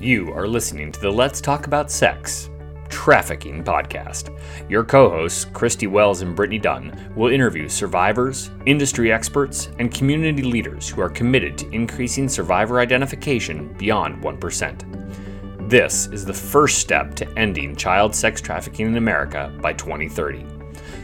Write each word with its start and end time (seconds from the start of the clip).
You 0.00 0.32
are 0.32 0.48
listening 0.48 0.92
to 0.92 1.00
the 1.00 1.12
Let's 1.12 1.42
Talk 1.42 1.66
About 1.66 1.90
Sex 1.90 2.48
Trafficking 2.88 3.62
podcast. 3.62 4.34
Your 4.66 4.82
co 4.82 5.10
hosts, 5.10 5.44
Kristi 5.44 5.86
Wells 5.86 6.22
and 6.22 6.34
Brittany 6.34 6.58
Dunn, 6.58 7.12
will 7.14 7.30
interview 7.30 7.68
survivors, 7.68 8.50
industry 8.64 9.12
experts, 9.12 9.68
and 9.78 9.92
community 9.92 10.42
leaders 10.42 10.88
who 10.88 11.02
are 11.02 11.10
committed 11.10 11.58
to 11.58 11.68
increasing 11.68 12.30
survivor 12.30 12.80
identification 12.80 13.74
beyond 13.74 14.24
1%. 14.24 15.68
This 15.68 16.06
is 16.06 16.24
the 16.24 16.32
first 16.32 16.78
step 16.78 17.14
to 17.16 17.28
ending 17.38 17.76
child 17.76 18.14
sex 18.14 18.40
trafficking 18.40 18.86
in 18.86 18.96
America 18.96 19.54
by 19.60 19.74
2030. 19.74 20.46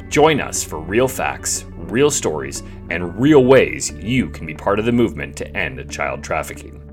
Join 0.08 0.40
us 0.40 0.64
for 0.64 0.80
real 0.80 1.06
facts, 1.06 1.66
real 1.76 2.10
stories, 2.10 2.62
and 2.88 3.20
real 3.20 3.44
ways 3.44 3.92
you 3.92 4.30
can 4.30 4.46
be 4.46 4.54
part 4.54 4.78
of 4.78 4.86
the 4.86 4.92
movement 4.92 5.36
to 5.36 5.54
end 5.54 5.90
child 5.90 6.24
trafficking. 6.24 6.85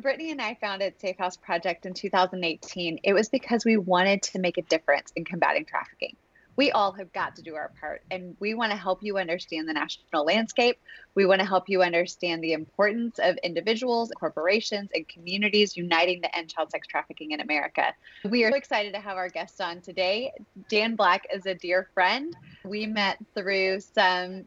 Brittany 0.00 0.30
and 0.30 0.40
I 0.40 0.54
founded 0.60 1.00
Safe 1.00 1.18
House 1.18 1.36
Project 1.36 1.86
in 1.86 1.94
2018, 1.94 3.00
it 3.02 3.12
was 3.12 3.28
because 3.28 3.64
we 3.64 3.76
wanted 3.76 4.22
to 4.24 4.38
make 4.38 4.58
a 4.58 4.62
difference 4.62 5.12
in 5.16 5.24
combating 5.24 5.64
trafficking. 5.64 6.16
We 6.56 6.72
all 6.72 6.90
have 6.92 7.12
got 7.12 7.36
to 7.36 7.42
do 7.42 7.54
our 7.54 7.70
part, 7.80 8.02
and 8.10 8.36
we 8.40 8.54
want 8.54 8.72
to 8.72 8.76
help 8.76 8.98
you 9.00 9.16
understand 9.16 9.68
the 9.68 9.74
national 9.74 10.24
landscape. 10.24 10.80
We 11.14 11.24
want 11.24 11.40
to 11.40 11.46
help 11.46 11.68
you 11.68 11.82
understand 11.82 12.42
the 12.42 12.52
importance 12.52 13.20
of 13.20 13.36
individuals, 13.44 14.10
corporations, 14.18 14.90
and 14.92 15.06
communities 15.06 15.76
uniting 15.76 16.20
to 16.22 16.36
end 16.36 16.50
child 16.50 16.72
sex 16.72 16.88
trafficking 16.88 17.30
in 17.30 17.40
America. 17.40 17.94
We 18.24 18.44
are 18.44 18.50
so 18.50 18.56
excited 18.56 18.92
to 18.94 19.00
have 19.00 19.16
our 19.16 19.28
guest 19.28 19.60
on 19.60 19.82
today. 19.82 20.32
Dan 20.68 20.96
Black 20.96 21.28
is 21.32 21.46
a 21.46 21.54
dear 21.54 21.88
friend. 21.94 22.36
We 22.64 22.86
met 22.86 23.18
through 23.36 23.78
some 23.78 24.46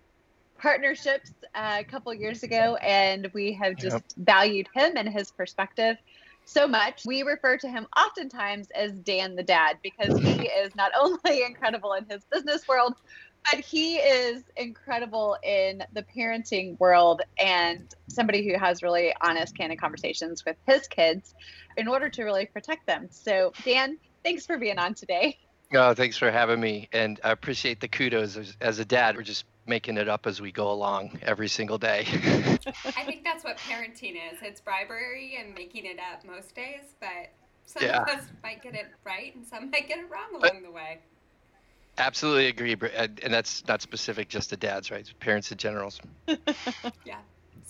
partnerships 0.62 1.32
uh, 1.56 1.78
a 1.80 1.84
couple 1.84 2.14
years 2.14 2.44
ago, 2.44 2.76
and 2.76 3.30
we 3.34 3.54
have 3.54 3.76
just 3.76 3.96
yep. 3.96 4.04
valued 4.18 4.68
him 4.74 4.94
and 4.96 5.10
his 5.10 5.32
perspective 5.32 5.98
so 6.46 6.68
much. 6.68 7.04
We 7.06 7.24
refer 7.24 7.58
to 7.58 7.68
him 7.68 7.88
oftentimes 7.98 8.70
as 8.72 8.92
Dan 8.92 9.36
the 9.36 9.44
Dad 9.44 9.78
because 9.82 10.18
he 10.20 10.48
is 10.48 10.76
not 10.76 10.92
only 11.00 11.44
incredible 11.44 11.94
in 11.94 12.06
his 12.06 12.24
business 12.26 12.68
world, 12.68 12.94
but 13.52 13.60
he 13.60 13.96
is 13.96 14.44
incredible 14.56 15.36
in 15.44 15.84
the 15.94 16.04
parenting 16.16 16.80
world 16.80 17.24
and 17.40 17.94
somebody 18.08 18.48
who 18.48 18.58
has 18.58 18.84
really 18.84 19.14
honest, 19.20 19.58
candid 19.58 19.80
conversations 19.80 20.46
with 20.46 20.58
his 20.68 20.88
kids 20.88 21.34
in 21.76 21.88
order 21.88 22.08
to 22.10 22.24
really 22.24 22.46
protect 22.46 22.86
them. 22.86 23.08
So, 23.10 23.52
Dan, 23.64 23.98
thanks 24.24 24.46
for 24.46 24.58
being 24.58 24.78
on 24.78 24.94
today. 24.94 25.40
Oh, 25.74 25.94
thanks 25.94 26.18
for 26.18 26.30
having 26.30 26.60
me. 26.60 26.90
And 26.92 27.20
I 27.24 27.32
appreciate 27.32 27.80
the 27.80 27.88
kudos 27.88 28.38
as, 28.38 28.58
as 28.62 28.80
a 28.80 28.86
dad. 28.86 29.16
We're 29.16 29.24
just 29.24 29.46
making 29.66 29.98
it 29.98 30.10
up 30.10 30.28
as 30.28 30.42
we 30.42 30.52
go 30.52 30.72
along 30.72 31.20
every 31.22 31.48
single 31.48 31.78
day. 31.78 32.06
I 32.86 33.04
think 33.06 33.24
that's 33.24 33.44
what 33.44 33.58
parenting 33.58 34.16
is. 34.16 34.40
It's 34.42 34.62
bribery 34.62 35.38
and 35.40 35.54
making 35.54 35.86
it 35.86 35.98
up 36.00 36.26
most 36.26 36.56
days, 36.56 36.96
but 37.00 37.32
some 37.66 37.84
yeah. 37.84 38.02
of 38.02 38.10
us 38.10 38.24
might 38.44 38.62
get 38.62 38.76
it 38.76 38.88
right 39.06 39.36
and 39.36 39.46
some 39.46 39.70
might 39.70 39.88
get 39.88 40.00
it 40.00 40.10
wrong 40.10 40.36
along 40.36 40.64
the 40.64 40.72
way. 40.72 41.00
Absolutely 41.98 42.48
agree, 42.48 42.76
and 42.94 43.34
that's 43.34 43.68
not 43.68 43.82
specific 43.82 44.30
just 44.30 44.50
to 44.50 44.58
dads, 44.58 44.90
right? 44.92 45.12
Parents 45.20 45.52
in 45.52 45.58
general. 45.58 45.92
yeah. 47.06 47.18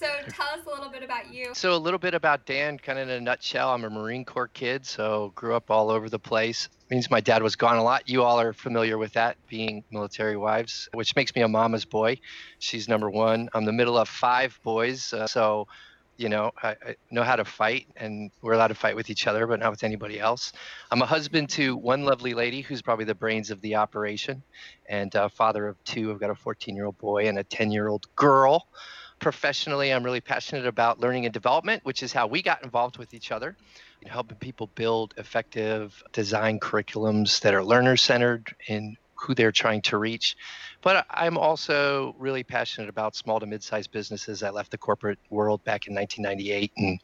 So 0.02 0.08
tell 0.30 0.48
us 0.48 0.66
a 0.66 0.70
little 0.72 0.90
bit 0.90 1.04
about 1.04 1.32
you. 1.32 1.52
So 1.54 1.76
a 1.76 1.78
little 1.78 2.00
bit 2.00 2.16
about 2.16 2.48
Dan, 2.48 2.80
kind 2.80 2.98
of 2.98 3.08
in 3.08 3.14
a 3.14 3.22
nutshell. 3.22 3.70
I'm 3.70 3.84
a 3.84 3.90
Marine 3.92 4.26
Corps 4.26 4.48
kid, 4.48 4.84
so 4.84 5.32
grew 5.36 5.54
up 5.54 5.70
all 5.70 5.92
over 5.92 6.10
the 6.10 6.18
place. 6.18 6.70
Means 6.90 7.12
my 7.12 7.22
dad 7.22 7.44
was 7.44 7.56
gone 7.56 7.78
a 7.78 7.84
lot. 7.84 8.10
You 8.10 8.24
all 8.24 8.40
are 8.40 8.52
familiar 8.52 8.98
with 8.98 9.14
that, 9.14 9.38
being 9.48 9.84
military 9.92 10.38
wives, 10.38 10.90
which 10.96 11.16
makes 11.16 11.36
me 11.36 11.44
a 11.44 11.48
mama's 11.48 11.86
boy. 11.86 12.18
She's 12.58 12.90
number 12.90 13.12
one. 13.12 13.48
I'm 13.54 13.64
the 13.64 13.72
middle 13.72 13.96
of 13.96 14.10
five 14.10 14.60
boys, 14.64 15.14
uh, 15.14 15.28
so 15.28 15.68
you 16.18 16.30
know 16.30 16.52
I, 16.64 16.70
I, 16.70 16.96
know 17.12 17.22
how 17.22 17.36
to 17.36 17.46
fight, 17.46 17.86
and 17.96 18.32
we're 18.42 18.54
allowed 18.54 18.70
to 18.70 18.76
fight 18.76 18.96
with 18.96 19.12
each 19.12 19.28
other, 19.28 19.46
but 19.46 19.60
not 19.60 19.70
with 19.70 19.84
anybody 19.84 20.20
else. 20.20 20.52
I'm 20.90 21.04
a 21.04 21.06
husband 21.06 21.50
to 21.52 21.78
one 21.78 22.06
lovely 22.06 22.34
lady 22.34 22.62
who's 22.62 22.82
probably 22.82 23.06
the 23.06 23.14
brains 23.14 23.52
of 23.52 23.62
the 23.62 23.76
operation, 23.76 24.42
and 24.90 25.16
uh, 25.16 25.30
father 25.30 25.68
of 25.68 25.84
two. 25.84 26.12
I've 26.12 26.20
got 26.20 26.32
a 26.32 26.34
14-year-old 26.34 26.98
boy 26.98 27.28
and 27.28 27.38
a 27.38 27.44
10-year-old 27.44 28.08
girl 28.16 28.66
professionally, 29.22 29.94
I'm 29.94 30.04
really 30.04 30.20
passionate 30.20 30.66
about 30.66 31.00
learning 31.00 31.26
and 31.26 31.34
development, 31.34 31.86
which 31.86 32.04
is 32.04 32.12
how 32.12 32.28
we 32.28 32.42
got 32.42 32.64
involved 32.64 32.98
with 32.98 33.14
each 33.14 33.32
other, 33.32 33.56
helping 34.06 34.38
people 34.38 34.68
build 34.76 35.14
effective 35.18 36.04
design 36.12 36.60
curriculums 36.60 37.40
that 37.42 37.54
are 37.54 37.64
learner 37.64 37.96
centered 37.96 38.54
in 38.68 38.98
who 39.14 39.36
they're 39.36 39.52
trying 39.52 39.84
to 39.84 39.98
reach. 39.98 40.36
But 40.82 41.06
I'm 41.12 41.38
also 41.38 42.16
really 42.18 42.44
passionate 42.44 42.90
about 42.90 43.16
small 43.16 43.40
to 43.40 43.46
mid 43.46 43.62
sized 43.64 43.92
businesses. 43.92 44.42
I 44.42 44.50
left 44.50 44.72
the 44.72 44.80
corporate 44.80 45.20
world 45.30 45.64
back 45.64 45.86
in 45.86 45.94
1998 45.94 46.72
and 46.78 47.00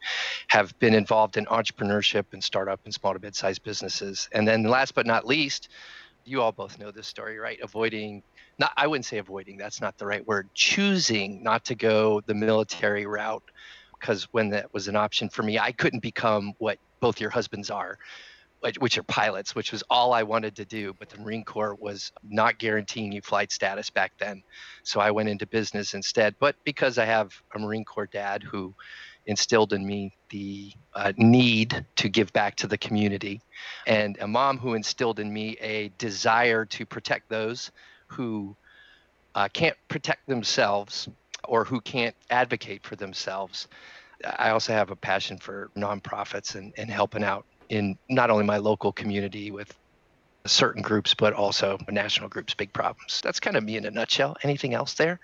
have 0.47 0.77
been 0.79 0.95
involved 0.95 1.38
in 1.38 1.45
entrepreneurship 1.45 2.25
and 2.33 2.44
startup 2.44 2.79
and 2.85 2.94
small 2.94 3.13
to 3.13 3.19
mid 3.19 3.35
sized 3.35 3.61
businesses. 3.61 4.27
And 4.31 4.47
then 4.47 4.63
last 4.63 4.95
but 4.95 5.06
not 5.06 5.27
least, 5.27 5.69
you 6.25 6.41
all 6.41 6.51
both 6.51 6.79
know 6.79 6.89
this 6.89 7.07
story, 7.07 7.38
right? 7.38 7.59
Avoiding 7.61 8.23
not 8.59 8.72
I 8.78 8.88
wouldn't 8.88 9.06
say 9.06 9.18
avoiding, 9.19 9.57
that's 9.57 9.81
not 9.81 9.97
the 9.97 10.06
right 10.07 10.25
word. 10.25 10.50
Choosing 10.56 11.44
not 11.44 11.66
to 11.66 11.75
go 11.75 12.22
the 12.28 12.35
military 12.35 13.06
route 13.06 13.44
because 14.00 14.28
when 14.31 14.50
that 14.50 14.73
was 14.73 14.88
an 14.88 14.95
option 14.95 15.29
for 15.29 15.44
me, 15.44 15.59
I 15.59 15.72
couldn't 15.72 16.01
become 16.01 16.53
what 16.59 16.78
both 17.01 17.19
your 17.22 17.29
husbands 17.31 17.69
are, 17.72 17.97
which 18.79 18.97
are 18.97 19.03
pilots, 19.03 19.56
which 19.56 19.72
was 19.72 19.84
all 19.90 20.13
I 20.13 20.23
wanted 20.23 20.56
to 20.57 20.66
do. 20.66 20.94
But 21.00 21.09
the 21.09 21.19
Marine 21.19 21.45
Corps 21.45 21.75
was 21.79 22.12
not 22.23 22.59
guaranteeing 22.59 23.12
you 23.12 23.22
flight 23.22 23.51
status 23.51 23.90
back 23.90 24.13
then. 24.19 24.44
So 24.84 25.00
I 25.00 25.12
went 25.12 25.29
into 25.29 25.47
business 25.47 25.94
instead. 25.94 26.35
But 26.39 26.56
because 26.66 26.97
I 26.97 27.06
have 27.06 27.31
a 27.56 27.59
Marine 27.59 27.85
Corps 27.85 28.09
dad 28.12 28.44
who 28.44 28.75
instilled 29.28 29.74
in 29.74 29.85
me 29.85 30.12
the 30.31 30.74
uh, 30.95 31.13
need 31.18 31.85
to 31.97 32.09
give 32.09 32.34
back 32.34 32.56
to 32.57 32.68
the 32.68 32.78
community, 32.78 33.41
and 33.88 34.18
a 34.22 34.28
mom 34.28 34.57
who 34.57 34.74
instilled 34.75 35.19
in 35.19 35.31
me 35.34 35.57
a 35.62 35.89
desire 35.97 36.66
to 36.66 36.85
protect 36.85 37.29
those 37.29 37.72
who 38.07 38.56
uh, 39.35 39.47
can't 39.50 39.78
protect 39.88 40.28
themselves 40.28 41.07
or 41.44 41.63
who 41.63 41.79
can't 41.81 42.16
advocate 42.29 42.84
for 42.84 42.95
themselves. 42.95 43.68
I 44.25 44.50
also 44.50 44.73
have 44.73 44.90
a 44.90 44.95
passion 44.95 45.38
for 45.38 45.69
nonprofits 45.78 46.56
and, 46.56 46.73
and 46.78 46.90
helping 46.90 47.23
out 47.23 47.45
in 47.69 47.97
not 48.09 48.29
only 48.29 48.45
my 48.45 48.57
local 48.57 48.91
community 48.91 49.51
with 49.51 49.73
certain 50.45 50.81
groups, 50.81 51.13
but 51.13 51.34
also 51.34 51.78
national 51.90 52.29
groups, 52.29 52.53
big 52.53 52.73
problems. 52.73 53.22
That's 53.22 53.40
kind 53.40 53.57
of 53.57 53.63
me 53.63 53.78
in 53.78 53.85
a 53.85 53.91
nutshell. 53.91 54.35
Anything 54.44 54.74
else 54.74 54.94
there? 54.94 55.19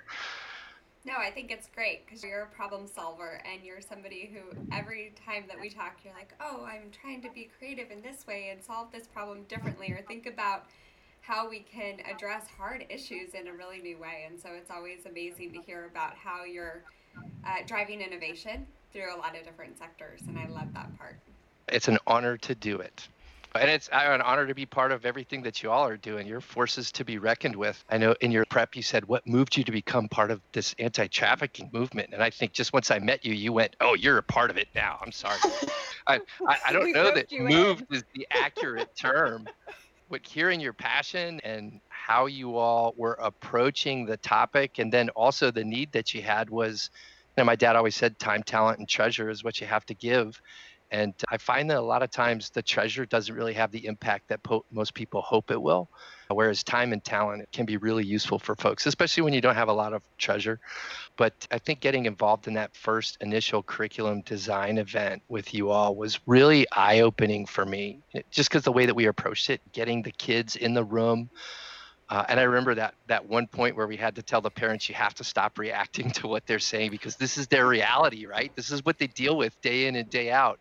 No, 1.05 1.13
I 1.17 1.31
think 1.31 1.51
it's 1.51 1.67
great 1.67 2.05
because 2.05 2.23
you're 2.23 2.43
a 2.43 2.55
problem 2.55 2.87
solver 2.87 3.41
and 3.51 3.61
you're 3.63 3.81
somebody 3.81 4.31
who 4.33 4.57
every 4.73 5.13
time 5.25 5.43
that 5.49 5.59
we 5.59 5.69
talk, 5.69 5.97
you're 6.03 6.13
like, 6.13 6.33
oh, 6.39 6.63
I'm 6.63 6.91
trying 6.91 7.21
to 7.23 7.29
be 7.29 7.49
creative 7.57 7.91
in 7.91 8.01
this 8.01 8.25
way 8.25 8.49
and 8.51 8.63
solve 8.63 8.91
this 8.91 9.07
problem 9.07 9.43
differently 9.49 9.91
or 9.91 10.01
think 10.07 10.27
about 10.27 10.65
how 11.23 11.49
we 11.49 11.61
can 11.61 11.99
address 12.13 12.47
hard 12.57 12.85
issues 12.89 13.33
in 13.33 13.47
a 13.47 13.53
really 13.53 13.79
new 13.79 13.97
way. 13.97 14.25
And 14.29 14.39
so 14.39 14.49
it's 14.51 14.69
always 14.69 15.05
amazing 15.05 15.53
to 15.53 15.61
hear 15.61 15.85
about 15.89 16.15
how 16.15 16.43
you're 16.43 16.83
uh, 17.45 17.65
driving 17.65 18.01
innovation 18.01 18.67
through 18.91 19.15
a 19.15 19.17
lot 19.17 19.37
of 19.37 19.45
different 19.45 19.77
sectors. 19.79 20.21
And 20.27 20.37
I 20.37 20.47
love 20.47 20.73
that 20.73 20.95
part. 20.97 21.15
It's 21.69 21.87
an 21.87 21.97
honor 22.05 22.35
to 22.37 22.53
do 22.53 22.79
it. 22.79 23.07
And 23.55 23.69
it's 23.69 23.87
an 23.89 24.19
honor 24.21 24.47
to 24.47 24.55
be 24.55 24.65
part 24.65 24.91
of 24.91 25.05
everything 25.05 25.43
that 25.43 25.63
you 25.63 25.71
all 25.71 25.87
are 25.87 25.95
doing. 25.95 26.27
Your 26.27 26.41
forces 26.41 26.91
to 26.93 27.05
be 27.05 27.19
reckoned 27.19 27.55
with. 27.55 27.81
I 27.89 27.97
know 27.99 28.15
in 28.19 28.31
your 28.31 28.45
prep 28.45 28.75
you 28.75 28.81
said 28.81 29.05
what 29.05 29.25
moved 29.27 29.55
you 29.55 29.63
to 29.63 29.71
become 29.71 30.09
part 30.09 30.31
of 30.31 30.41
this 30.51 30.75
anti-trafficking 30.79 31.69
movement, 31.71 32.09
and 32.13 32.23
I 32.23 32.31
think 32.31 32.53
just 32.53 32.73
once 32.73 32.89
I 32.89 32.97
met 32.97 33.23
you, 33.23 33.31
you 33.31 33.53
went, 33.53 33.75
"Oh, 33.79 33.93
you're 33.93 34.17
a 34.17 34.23
part 34.23 34.49
of 34.49 34.57
it 34.57 34.69
now." 34.73 34.97
I'm 35.05 35.11
sorry. 35.11 35.37
I, 36.07 36.19
I, 36.47 36.57
I 36.67 36.73
don't 36.73 36.91
know 36.93 37.13
that 37.13 37.31
"moved" 37.31 37.85
in. 37.91 37.97
is 37.97 38.03
the 38.15 38.27
accurate 38.31 38.95
term, 38.95 39.47
but 40.13 40.27
hearing 40.27 40.59
your 40.59 40.73
passion 40.73 41.39
and 41.43 41.81
how 41.89 42.27
you 42.27 42.55
all 42.55 42.93
were 42.95 43.17
approaching 43.19 44.05
the 44.05 44.17
topic, 44.17 44.77
and 44.77 44.93
then 44.93 45.09
also 45.09 45.49
the 45.49 45.63
need 45.63 45.91
that 45.93 46.13
you 46.13 46.21
had 46.21 46.51
was, 46.51 46.91
you 47.35 47.41
know, 47.41 47.45
my 47.45 47.55
dad 47.55 47.75
always 47.75 47.95
said, 47.95 48.19
time, 48.19 48.43
talent, 48.43 48.77
and 48.77 48.87
treasure 48.87 49.27
is 49.31 49.43
what 49.43 49.59
you 49.59 49.65
have 49.65 49.83
to 49.87 49.95
give. 49.95 50.39
And 50.93 51.15
I 51.29 51.37
find 51.37 51.71
that 51.71 51.79
a 51.79 51.81
lot 51.81 52.03
of 52.03 52.11
times 52.11 52.51
the 52.51 52.61
treasure 52.61 53.03
doesn't 53.07 53.33
really 53.33 53.53
have 53.53 53.71
the 53.71 53.87
impact 53.87 54.27
that 54.27 54.43
po- 54.43 54.63
most 54.71 54.93
people 54.93 55.23
hope 55.23 55.49
it 55.49 55.59
will. 55.59 55.89
Whereas 56.29 56.63
time 56.63 56.93
and 56.93 57.03
talent 57.03 57.51
can 57.51 57.65
be 57.65 57.77
really 57.77 58.05
useful 58.05 58.37
for 58.37 58.55
folks, 58.55 58.85
especially 58.85 59.23
when 59.23 59.33
you 59.33 59.41
don't 59.41 59.55
have 59.55 59.69
a 59.69 59.73
lot 59.73 59.93
of 59.93 60.03
treasure. 60.19 60.59
But 61.17 61.47
I 61.51 61.57
think 61.57 61.79
getting 61.79 62.05
involved 62.05 62.47
in 62.47 62.53
that 62.53 62.75
first 62.75 63.17
initial 63.21 63.63
curriculum 63.63 64.21
design 64.21 64.77
event 64.77 65.23
with 65.29 65.53
you 65.53 65.71
all 65.71 65.95
was 65.95 66.19
really 66.27 66.67
eye 66.71 66.99
opening 66.99 67.47
for 67.47 67.65
me, 67.65 67.99
just 68.29 68.49
because 68.49 68.63
the 68.63 68.71
way 68.71 68.85
that 68.85 68.95
we 68.95 69.07
approached 69.07 69.49
it, 69.49 69.61
getting 69.73 70.03
the 70.03 70.11
kids 70.11 70.55
in 70.55 70.75
the 70.75 70.83
room, 70.83 71.29
uh, 72.13 72.23
and 72.29 72.39
I 72.39 72.43
remember 72.43 72.75
that 72.75 72.93
that 73.07 73.27
one 73.27 73.47
point 73.47 73.75
where 73.75 73.87
we 73.87 73.97
had 73.97 74.15
to 74.17 74.21
tell 74.21 74.39
the 74.39 74.51
parents, 74.51 74.87
you 74.87 74.93
have 74.93 75.15
to 75.15 75.23
stop 75.23 75.57
reacting 75.57 76.11
to 76.19 76.27
what 76.27 76.45
they're 76.45 76.59
saying 76.59 76.91
because 76.91 77.15
this 77.15 77.39
is 77.39 77.47
their 77.47 77.67
reality, 77.67 78.27
right? 78.27 78.55
This 78.55 78.69
is 78.71 78.85
what 78.85 78.99
they 78.99 79.07
deal 79.07 79.35
with 79.35 79.59
day 79.61 79.87
in 79.87 79.95
and 79.95 80.07
day 80.11 80.31
out, 80.31 80.59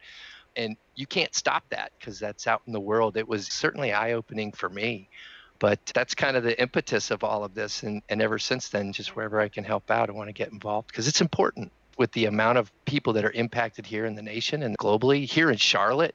and 0.56 0.78
you 0.96 1.06
can't 1.06 1.34
stop 1.34 1.64
that 1.68 1.92
because 1.98 2.18
that's 2.18 2.46
out 2.46 2.62
in 2.66 2.72
the 2.72 2.80
world. 2.80 3.18
It 3.18 3.28
was 3.28 3.46
certainly 3.48 3.92
eye 3.92 4.12
opening 4.12 4.52
for 4.52 4.70
me, 4.70 5.10
but 5.58 5.78
that's 5.94 6.14
kind 6.14 6.38
of 6.38 6.42
the 6.42 6.58
impetus 6.60 7.10
of 7.10 7.22
all 7.22 7.44
of 7.44 7.54
this, 7.54 7.82
and 7.82 8.02
and 8.08 8.22
ever 8.22 8.38
since 8.38 8.70
then, 8.70 8.92
just 8.92 9.14
wherever 9.14 9.38
I 9.40 9.48
can 9.48 9.64
help 9.64 9.90
out, 9.90 10.08
I 10.08 10.12
want 10.12 10.28
to 10.28 10.32
get 10.32 10.52
involved 10.52 10.88
because 10.88 11.06
it's 11.08 11.20
important. 11.20 11.70
with 11.98 12.12
the 12.12 12.26
amount 12.26 12.58
of 12.58 12.72
people 12.86 13.12
that 13.14 13.24
are 13.24 13.32
impacted 13.32 13.86
here 13.86 14.06
in 14.06 14.14
the 14.14 14.22
nation 14.22 14.62
and 14.62 14.78
globally, 14.78 15.26
here 15.26 15.50
in 15.50 15.58
Charlotte, 15.58 16.14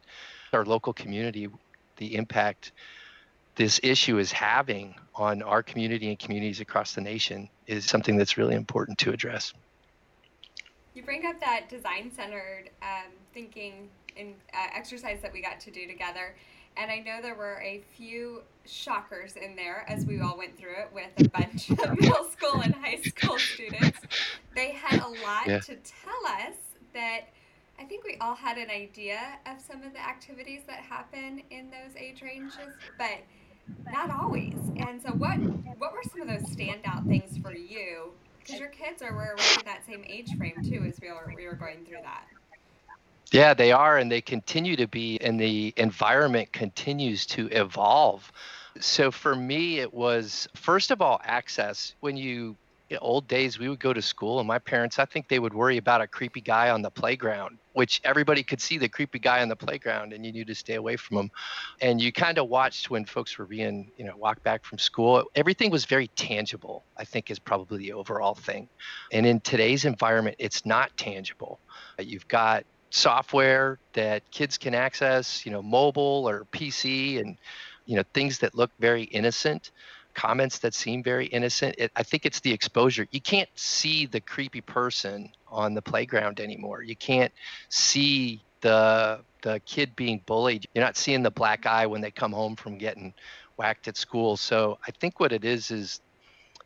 our 0.54 0.66
local 0.66 0.94
community, 0.94 1.48
the 1.98 2.16
impact 2.16 2.72
this 3.58 3.80
issue 3.84 4.20
is 4.20 4.32
having 4.32 4.96
on 5.16 5.42
our 5.42 5.64
community 5.64 6.10
and 6.10 6.20
communities 6.20 6.62
across 6.62 6.94
the 6.94 7.02
nation 7.02 7.50
is 7.66 7.86
something 7.86 8.16
that's 8.16 8.38
really 8.38 8.56
important 8.56 8.98
to 9.00 9.12
address. 9.12 9.52
You 10.94 11.04
bring 11.04 11.26
up 11.26 11.40
that 11.42 11.68
design 11.68 12.12
centered 12.16 12.70
um, 12.84 13.12
thinking 13.34 13.90
and 14.16 14.36
uh, 14.54 14.68
exercise 14.76 15.20
that 15.22 15.34
we 15.34 15.42
got 15.42 15.60
to 15.62 15.72
do 15.72 15.88
together. 15.88 16.36
And 16.78 16.92
I 16.92 17.00
know 17.00 17.20
there 17.22 17.36
were 17.36 17.60
a 17.64 17.82
few 17.96 18.42
shockers 18.66 19.36
in 19.36 19.56
there 19.56 19.86
as 19.90 20.06
we 20.06 20.22
all 20.22 20.38
went 20.38 20.56
through 20.58 20.76
it 20.80 20.90
with 20.94 21.10
a 21.18 21.30
bunch 21.30 21.72
of 21.72 22.00
middle 22.00 22.26
school 22.26 22.62
and 22.62 22.76
high 22.76 23.02
school 23.02 23.40
students. 23.40 24.00
They 24.56 24.72
had 24.72 25.02
a 25.02 25.08
lot 25.08 25.48
yeah. 25.48 25.60
to 25.60 25.76
tell 25.76 26.28
us 26.28 26.56
that 26.94 27.22
I 27.80 27.84
think 27.84 28.04
we 28.04 28.18
all 28.22 28.36
had 28.36 28.58
an 28.58 28.70
idea 28.70 29.20
of 29.46 29.62
some 29.62 29.84
of 29.84 29.94
the 29.94 30.00
activities 30.00 30.62
that 30.68 30.78
happen 30.80 31.42
in 31.50 31.72
those 31.72 31.96
age 31.96 32.22
ranges, 32.22 32.74
but 32.98 33.20
not 33.92 34.12
always. 34.12 34.56
And 34.78 35.02
so, 35.02 35.10
what 35.10 35.38
what 35.78 35.94
were 35.94 36.04
some 36.12 36.22
of 36.22 36.28
those 36.28 36.50
standout 36.56 37.08
things 37.08 37.38
for 37.38 37.54
you? 37.54 38.12
Because 38.40 38.60
your 38.60 38.70
kids 38.70 39.02
are 39.02 39.14
were 39.14 39.36
in 39.60 39.66
that 39.66 39.86
same 39.86 40.04
age 40.08 40.36
frame 40.38 40.62
too, 40.64 40.84
as 40.88 41.00
we 41.02 41.10
were 41.10 41.34
we 41.36 41.46
were 41.46 41.56
going 41.56 41.86
through 41.86 42.02
that. 42.04 42.26
Yeah, 43.32 43.54
they 43.54 43.74
are, 43.74 43.98
and 43.98 44.10
they 44.10 44.22
continue 44.22 44.78
to 44.78 44.88
be, 44.88 45.20
and 45.20 45.40
the 45.40 45.74
environment 45.76 46.54
continues 46.54 47.26
to 47.28 47.48
evolve. 47.48 48.32
So 48.80 49.12
for 49.12 49.36
me, 49.36 49.80
it 49.80 49.94
was 49.94 50.48
first 50.56 50.92
of 50.92 51.02
all 51.02 51.20
access. 51.24 51.94
When 52.00 52.16
you 52.16 52.56
old 52.96 53.28
days, 53.28 53.60
we 53.60 53.68
would 53.68 53.80
go 53.80 53.92
to 53.92 54.02
school, 54.02 54.40
and 54.40 54.48
my 54.48 54.60
parents, 54.60 54.98
I 54.98 55.06
think 55.06 55.28
they 55.28 55.40
would 55.40 55.54
worry 55.54 55.78
about 55.78 56.02
a 56.02 56.08
creepy 56.08 56.42
guy 56.42 56.70
on 56.70 56.82
the 56.82 56.90
playground, 56.90 57.58
which 57.74 58.00
everybody 58.04 58.44
could 58.44 58.62
see 58.62 58.78
the 58.78 58.88
creepy 58.88 59.20
guy 59.20 59.42
on 59.42 59.50
the 59.50 59.56
playground, 59.56 60.14
and 60.14 60.26
you 60.26 60.32
knew 60.32 60.46
to 60.46 60.56
stay 60.56 60.76
away 60.76 60.96
from 60.96 61.18
him. 61.18 61.32
And 61.82 62.02
you 62.02 62.14
kind 62.14 62.38
of 62.38 62.48
watched 62.48 62.90
when 62.90 63.06
folks 63.06 63.38
were 63.38 63.46
being, 63.46 63.92
you 63.98 64.06
know, 64.06 64.16
walked 64.16 64.44
back 64.44 64.64
from 64.64 64.78
school. 64.78 65.26
Everything 65.36 65.70
was 65.70 65.86
very 65.86 66.08
tangible, 66.16 66.86
I 66.96 67.04
think, 67.04 67.30
is 67.30 67.40
probably 67.40 67.80
the 67.80 67.94
overall 67.94 68.36
thing. 68.36 68.70
And 69.12 69.26
in 69.26 69.42
today's 69.42 69.84
environment, 69.84 70.38
it's 70.40 70.66
not 70.66 70.96
tangible. 70.96 71.60
You've 72.00 72.28
got 72.28 72.64
software 72.90 73.80
that 73.94 74.30
kids 74.32 74.58
can 74.58 74.74
access, 74.74 75.46
you 75.46 75.52
know, 75.52 75.62
mobile 75.62 76.28
or 76.28 76.46
PC, 76.54 77.20
and 77.20 77.38
you 77.86 77.96
know, 77.96 78.04
things 78.14 78.40
that 78.40 78.54
look 78.54 78.70
very 78.80 79.04
innocent 79.04 79.72
comments 80.18 80.58
that 80.60 80.74
seem 80.74 81.04
very 81.04 81.28
innocent. 81.28 81.76
It, 81.78 81.92
I 81.96 82.02
think 82.02 82.26
it's 82.26 82.40
the 82.40 82.52
exposure. 82.52 83.08
You 83.12 83.22
can't 83.22 83.50
see 83.56 84.08
the 84.08 84.20
creepy 84.20 84.62
person 84.62 85.32
on 85.48 85.76
the 85.76 85.82
playground 85.82 86.40
anymore. 86.40 86.82
You 86.82 86.96
can't 86.96 87.32
see 87.70 88.42
the 88.62 89.20
the 89.44 89.62
kid 89.66 89.96
being 89.96 90.22
bullied. 90.26 90.68
You're 90.74 90.84
not 90.84 90.98
seeing 90.98 91.22
the 91.22 91.32
black 91.32 91.68
eye 91.68 91.86
when 91.86 92.02
they 92.02 92.10
come 92.10 92.34
home 92.34 92.56
from 92.56 92.80
getting 92.80 93.14
whacked 93.56 93.88
at 93.88 93.96
school. 93.96 94.36
So 94.36 94.80
I 94.88 94.92
think 94.92 95.20
what 95.20 95.32
it 95.32 95.46
is 95.46 95.70
is 95.70 96.02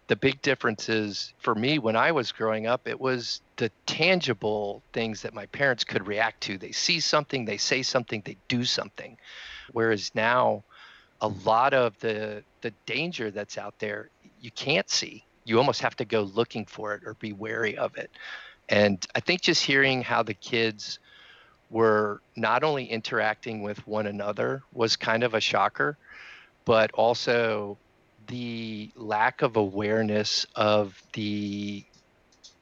the 0.08 0.16
big 0.16 0.42
difference 0.42 0.88
is 0.88 1.34
for 1.38 1.54
me 1.54 1.78
when 1.78 1.98
I 1.98 2.14
was 2.14 2.32
growing 2.32 2.68
up, 2.68 2.88
it 2.88 3.00
was 3.00 3.42
the 3.58 3.70
tangible 3.86 4.82
things 4.94 5.22
that 5.22 5.34
my 5.34 5.46
parents 5.48 5.84
could 5.84 6.08
react 6.08 6.42
to. 6.44 6.58
They 6.58 6.72
see 6.72 7.02
something, 7.02 7.44
they 7.44 7.58
say 7.58 7.84
something, 7.84 8.22
they 8.26 8.38
do 8.48 8.64
something. 8.64 9.18
Whereas 9.74 10.12
now 10.16 10.64
a 11.22 11.28
lot 11.28 11.74
of 11.74 11.98
the 12.00 12.44
the 12.62 12.72
danger 12.86 13.32
that's 13.32 13.58
out 13.58 13.78
there 13.80 14.10
you 14.40 14.52
can't 14.52 14.90
see. 14.90 15.24
You 15.46 15.58
almost 15.60 15.82
have 15.82 15.96
to 15.98 16.06
go 16.06 16.24
looking 16.24 16.66
for 16.66 16.96
it 16.96 17.04
or 17.06 17.14
be 17.16 17.32
wary 17.34 17.78
of 17.78 17.96
it. 17.98 18.10
And 18.70 19.06
i 19.16 19.20
think 19.20 19.42
just 19.42 19.64
hearing 19.64 20.02
how 20.02 20.24
the 20.24 20.34
kids 20.34 21.00
were 21.70 22.22
not 22.36 22.64
only 22.64 22.86
interacting 22.86 23.62
with 23.62 23.86
one 23.88 24.08
another 24.08 24.64
was 24.74 24.96
kind 24.96 25.24
of 25.24 25.34
a 25.34 25.42
shocker 25.42 25.98
but 26.66 26.92
also 26.92 27.78
the 28.28 28.92
lack 28.96 29.42
of 29.42 29.58
awareness 29.58 30.46
of 30.56 31.02
the 31.14 31.84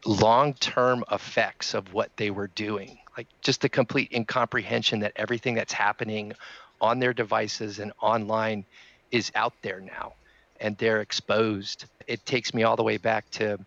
long-term 0.05 1.03
effects 1.11 1.73
of 1.73 1.93
what 1.93 2.09
they 2.17 2.31
were 2.31 2.47
doing. 2.47 2.97
Like 3.17 3.27
just 3.41 3.61
the 3.61 3.69
complete 3.69 4.11
incomprehension 4.13 5.01
that 5.01 5.11
everything 5.15 5.55
that's 5.55 5.73
happening 5.73 6.33
on 6.81 6.99
their 6.99 7.13
devices 7.13 7.79
and 7.79 7.91
online 8.01 8.65
is 9.11 9.31
out 9.35 9.53
there 9.61 9.79
now 9.79 10.13
and 10.59 10.77
they're 10.77 11.01
exposed. 11.01 11.85
It 12.07 12.25
takes 12.25 12.53
me 12.53 12.63
all 12.63 12.75
the 12.75 12.83
way 12.83 12.97
back 12.97 13.29
to 13.31 13.57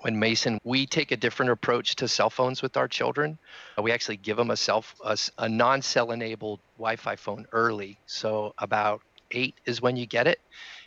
when 0.00 0.18
Mason, 0.18 0.60
we 0.64 0.86
take 0.86 1.12
a 1.12 1.16
different 1.16 1.50
approach 1.50 1.96
to 1.96 2.08
cell 2.08 2.30
phones 2.30 2.62
with 2.62 2.76
our 2.76 2.88
children. 2.88 3.38
We 3.80 3.92
actually 3.92 4.16
give 4.16 4.36
them 4.36 4.50
a 4.50 4.56
self 4.56 4.94
a, 5.04 5.16
a 5.38 5.48
non-cell 5.48 6.12
enabled 6.12 6.60
Wi-Fi 6.76 7.16
phone 7.16 7.46
early. 7.52 7.98
So 8.06 8.54
about 8.58 9.02
eight 9.30 9.54
is 9.66 9.82
when 9.82 9.96
you 9.96 10.06
get 10.06 10.26
it, 10.26 10.40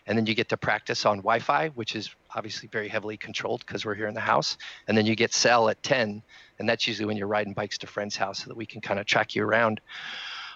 and 0.07 0.17
then 0.17 0.25
you 0.25 0.33
get 0.33 0.49
to 0.49 0.57
practice 0.57 1.05
on 1.05 1.17
Wi-Fi, 1.17 1.69
which 1.69 1.95
is 1.95 2.09
obviously 2.35 2.69
very 2.69 2.87
heavily 2.87 3.17
controlled 3.17 3.65
because 3.65 3.85
we're 3.85 3.95
here 3.95 4.07
in 4.07 4.13
the 4.13 4.19
house. 4.19 4.57
And 4.87 4.97
then 4.97 5.05
you 5.05 5.15
get 5.15 5.33
cell 5.33 5.69
at 5.69 5.81
ten, 5.83 6.23
and 6.59 6.67
that's 6.67 6.87
usually 6.87 7.05
when 7.05 7.17
you're 7.17 7.27
riding 7.27 7.53
bikes 7.53 7.77
to 7.79 7.87
friends' 7.87 8.15
house 8.15 8.39
so 8.39 8.47
that 8.47 8.57
we 8.57 8.65
can 8.65 8.81
kind 8.81 8.99
of 8.99 9.05
track 9.05 9.35
you 9.35 9.43
around 9.43 9.81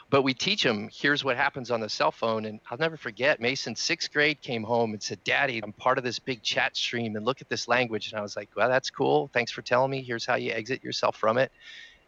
but 0.09 0.21
we 0.21 0.33
teach 0.33 0.63
them 0.63 0.89
here's 0.93 1.23
what 1.23 1.35
happens 1.35 1.71
on 1.71 1.79
the 1.79 1.89
cell 1.89 2.11
phone 2.11 2.45
and 2.45 2.59
i'll 2.69 2.77
never 2.77 2.97
forget 2.97 3.39
mason 3.39 3.75
sixth 3.75 4.11
grade 4.13 4.39
came 4.41 4.63
home 4.63 4.93
and 4.93 5.01
said 5.01 5.23
daddy 5.23 5.61
i'm 5.63 5.73
part 5.73 5.97
of 5.97 6.03
this 6.03 6.19
big 6.19 6.41
chat 6.43 6.75
stream 6.77 7.15
and 7.15 7.25
look 7.25 7.41
at 7.41 7.49
this 7.49 7.67
language 7.67 8.11
and 8.11 8.19
i 8.19 8.21
was 8.21 8.35
like 8.35 8.49
well 8.55 8.69
that's 8.75 8.89
cool. 8.89 9.29
Thanks 9.33 9.51
for 9.51 9.61
telling 9.61 9.89
me. 9.89 10.03
Here's 10.03 10.25
how 10.25 10.35
you 10.35 10.51
exit 10.51 10.83
yourself 10.83 11.15
from 11.15 11.37
it. 11.37 11.49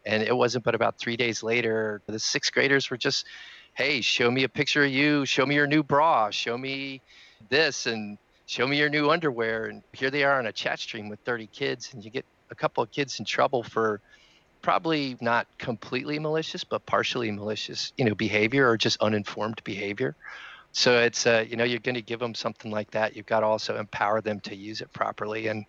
And 0.04 0.22
it 0.22 0.36
wasn't 0.36 0.64
but 0.64 0.74
about 0.74 0.98
three 0.98 1.16
days 1.16 1.42
later 1.42 2.02
the 2.06 2.18
sixth 2.18 2.52
graders 2.52 2.90
were 2.90 2.98
just 2.98 3.26
hey 3.74 4.02
show 4.02 4.30
me 4.30 4.44
a 4.44 4.48
picture 4.48 4.84
of 4.84 4.90
you. 4.90 5.24
Show 5.24 5.46
me 5.46 5.54
your 5.54 5.66
new 5.66 5.82
bra. 5.82 6.30
Show 6.30 6.58
me 6.58 7.00
this 7.48 7.86
and 7.86 8.18
show 8.46 8.66
me 8.66 8.78
your 8.78 8.90
new 8.90 9.10
underwear. 9.10 9.66
And 9.66 9.82
here 9.94 10.10
they 10.10 10.24
are 10.24 10.38
on 10.38 10.46
a 10.46 10.52
chat 10.52 10.78
stream 10.78 11.08
with 11.08 11.20
30 11.20 11.46
kids 11.46 11.94
and 11.94 12.04
you 12.04 12.10
get 12.10 12.26
a 12.50 12.54
couple 12.54 12.82
of 12.82 12.90
kids 12.90 13.18
in 13.18 13.24
trouble 13.24 13.62
for 13.62 14.00
probably 14.62 15.16
not 15.20 15.46
completely 15.58 16.18
malicious, 16.18 16.64
but 16.64 16.84
partially 16.86 17.30
malicious, 17.30 17.92
you 17.96 18.04
know, 18.04 18.14
behavior 18.14 18.68
or 18.68 18.76
just 18.76 19.00
uninformed 19.00 19.62
behavior. 19.64 20.16
So 20.72 20.98
it's 20.98 21.26
uh, 21.26 21.44
you 21.48 21.56
know 21.56 21.64
you're 21.64 21.80
going 21.80 21.94
to 21.94 22.02
give 22.02 22.20
them 22.20 22.34
something 22.34 22.70
like 22.70 22.90
that. 22.92 23.16
You've 23.16 23.26
got 23.26 23.40
to 23.40 23.46
also 23.46 23.78
empower 23.78 24.20
them 24.20 24.40
to 24.40 24.54
use 24.54 24.80
it 24.80 24.92
properly, 24.92 25.48
and 25.48 25.64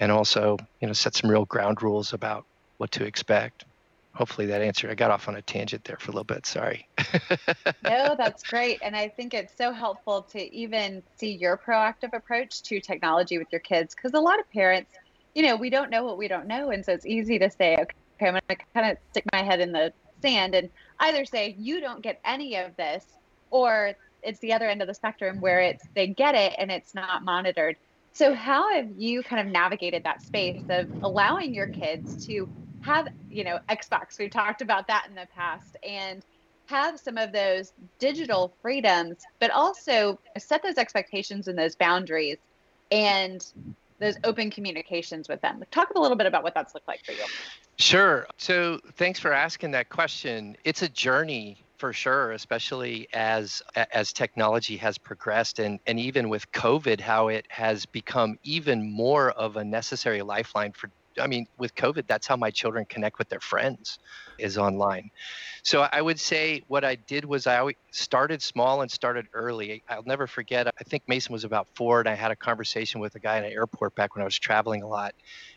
and 0.00 0.12
also 0.12 0.56
you 0.80 0.86
know 0.86 0.92
set 0.92 1.14
some 1.14 1.30
real 1.30 1.44
ground 1.44 1.82
rules 1.82 2.12
about 2.12 2.44
what 2.78 2.92
to 2.92 3.04
expect. 3.04 3.64
Hopefully 4.14 4.46
that 4.46 4.62
answered. 4.62 4.92
I 4.92 4.94
got 4.94 5.10
off 5.10 5.28
on 5.28 5.34
a 5.34 5.42
tangent 5.42 5.84
there 5.84 5.96
for 5.98 6.12
a 6.12 6.14
little 6.14 6.24
bit. 6.24 6.46
Sorry. 6.46 6.88
no, 7.82 8.14
that's 8.16 8.44
great, 8.44 8.78
and 8.80 8.94
I 8.94 9.08
think 9.08 9.34
it's 9.34 9.56
so 9.56 9.72
helpful 9.72 10.22
to 10.30 10.54
even 10.54 11.02
see 11.16 11.32
your 11.32 11.58
proactive 11.58 12.14
approach 12.14 12.62
to 12.62 12.80
technology 12.80 13.38
with 13.38 13.48
your 13.50 13.60
kids 13.60 13.92
because 13.94 14.14
a 14.14 14.20
lot 14.20 14.38
of 14.38 14.48
parents, 14.52 14.92
you 15.34 15.42
know, 15.42 15.56
we 15.56 15.68
don't 15.68 15.90
know 15.90 16.04
what 16.04 16.16
we 16.16 16.28
don't 16.28 16.46
know, 16.46 16.70
and 16.70 16.84
so 16.84 16.92
it's 16.92 17.04
easy 17.04 17.40
to 17.40 17.50
say, 17.50 17.74
okay 17.74 17.94
okay, 18.16 18.28
I'm 18.28 18.34
going 18.34 18.42
to 18.48 18.56
kind 18.74 18.90
of 18.90 18.98
stick 19.10 19.24
my 19.32 19.42
head 19.42 19.60
in 19.60 19.72
the 19.72 19.92
sand 20.22 20.54
and 20.54 20.70
either 21.00 21.24
say 21.24 21.54
you 21.58 21.80
don't 21.80 22.02
get 22.02 22.20
any 22.24 22.56
of 22.56 22.76
this 22.76 23.04
or 23.50 23.94
it's 24.22 24.38
the 24.40 24.52
other 24.52 24.68
end 24.68 24.80
of 24.80 24.88
the 24.88 24.94
spectrum 24.94 25.40
where 25.40 25.60
it's 25.60 25.84
they 25.94 26.06
get 26.06 26.34
it 26.34 26.54
and 26.58 26.70
it's 26.70 26.94
not 26.94 27.24
monitored. 27.24 27.76
So 28.12 28.32
how 28.32 28.72
have 28.72 28.88
you 28.96 29.22
kind 29.22 29.46
of 29.46 29.52
navigated 29.52 30.04
that 30.04 30.22
space 30.22 30.62
of 30.68 30.88
allowing 31.02 31.52
your 31.52 31.66
kids 31.66 32.24
to 32.26 32.48
have, 32.80 33.08
you 33.30 33.44
know, 33.44 33.58
Xbox, 33.68 34.18
we've 34.18 34.30
talked 34.30 34.62
about 34.62 34.86
that 34.86 35.06
in 35.08 35.14
the 35.14 35.26
past 35.34 35.76
and 35.86 36.24
have 36.66 36.98
some 36.98 37.18
of 37.18 37.32
those 37.32 37.72
digital 37.98 38.54
freedoms, 38.62 39.18
but 39.40 39.50
also 39.50 40.18
set 40.38 40.62
those 40.62 40.78
expectations 40.78 41.48
and 41.48 41.58
those 41.58 41.74
boundaries 41.74 42.38
and 42.90 43.52
those 43.98 44.16
open 44.24 44.50
communications 44.50 45.28
with 45.28 45.40
them. 45.40 45.62
Talk 45.70 45.90
a 45.94 46.00
little 46.00 46.16
bit 46.16 46.26
about 46.26 46.42
what 46.42 46.54
that's 46.54 46.74
looked 46.74 46.88
like 46.88 47.04
for 47.04 47.12
you. 47.12 47.24
Sure. 47.78 48.26
So 48.38 48.78
thanks 48.94 49.18
for 49.18 49.32
asking 49.32 49.72
that 49.72 49.88
question. 49.88 50.56
It's 50.64 50.82
a 50.82 50.88
journey 50.88 51.64
for 51.76 51.92
sure, 51.92 52.32
especially 52.32 53.08
as 53.12 53.62
as 53.92 54.12
technology 54.12 54.76
has 54.76 54.96
progressed 54.96 55.58
and, 55.58 55.80
and 55.86 55.98
even 55.98 56.28
with 56.28 56.50
COVID, 56.52 57.00
how 57.00 57.28
it 57.28 57.46
has 57.50 57.84
become 57.84 58.38
even 58.44 58.90
more 58.90 59.32
of 59.32 59.56
a 59.56 59.64
necessary 59.64 60.22
lifeline 60.22 60.72
for 60.72 60.90
I 61.20 61.26
mean, 61.26 61.46
with 61.58 61.74
COVID, 61.74 62.06
that's 62.06 62.26
how 62.26 62.36
my 62.36 62.50
children 62.50 62.84
connect 62.84 63.18
with 63.18 63.28
their 63.28 63.40
friends 63.40 63.98
is 64.38 64.58
online. 64.58 65.10
So 65.62 65.86
I 65.92 66.02
would 66.02 66.20
say 66.20 66.62
what 66.68 66.84
I 66.84 66.96
did 66.96 67.24
was 67.24 67.46
I 67.46 67.58
always 67.58 67.76
started 67.90 68.42
small 68.42 68.82
and 68.82 68.90
started 68.90 69.26
early. 69.32 69.82
I'll 69.88 70.02
never 70.02 70.26
forget. 70.26 70.66
I 70.66 70.84
think 70.84 71.04
Mason 71.06 71.32
was 71.32 71.44
about 71.44 71.68
four, 71.74 72.00
and 72.00 72.08
I 72.08 72.14
had 72.14 72.30
a 72.30 72.36
conversation 72.36 73.00
with 73.00 73.14
a 73.14 73.18
guy 73.18 73.38
in 73.38 73.44
an 73.44 73.52
airport 73.52 73.94
back 73.94 74.14
when 74.14 74.22
I 74.22 74.24
was 74.24 74.38
traveling 74.38 74.82
a 74.82 74.88
lot, 74.88 75.14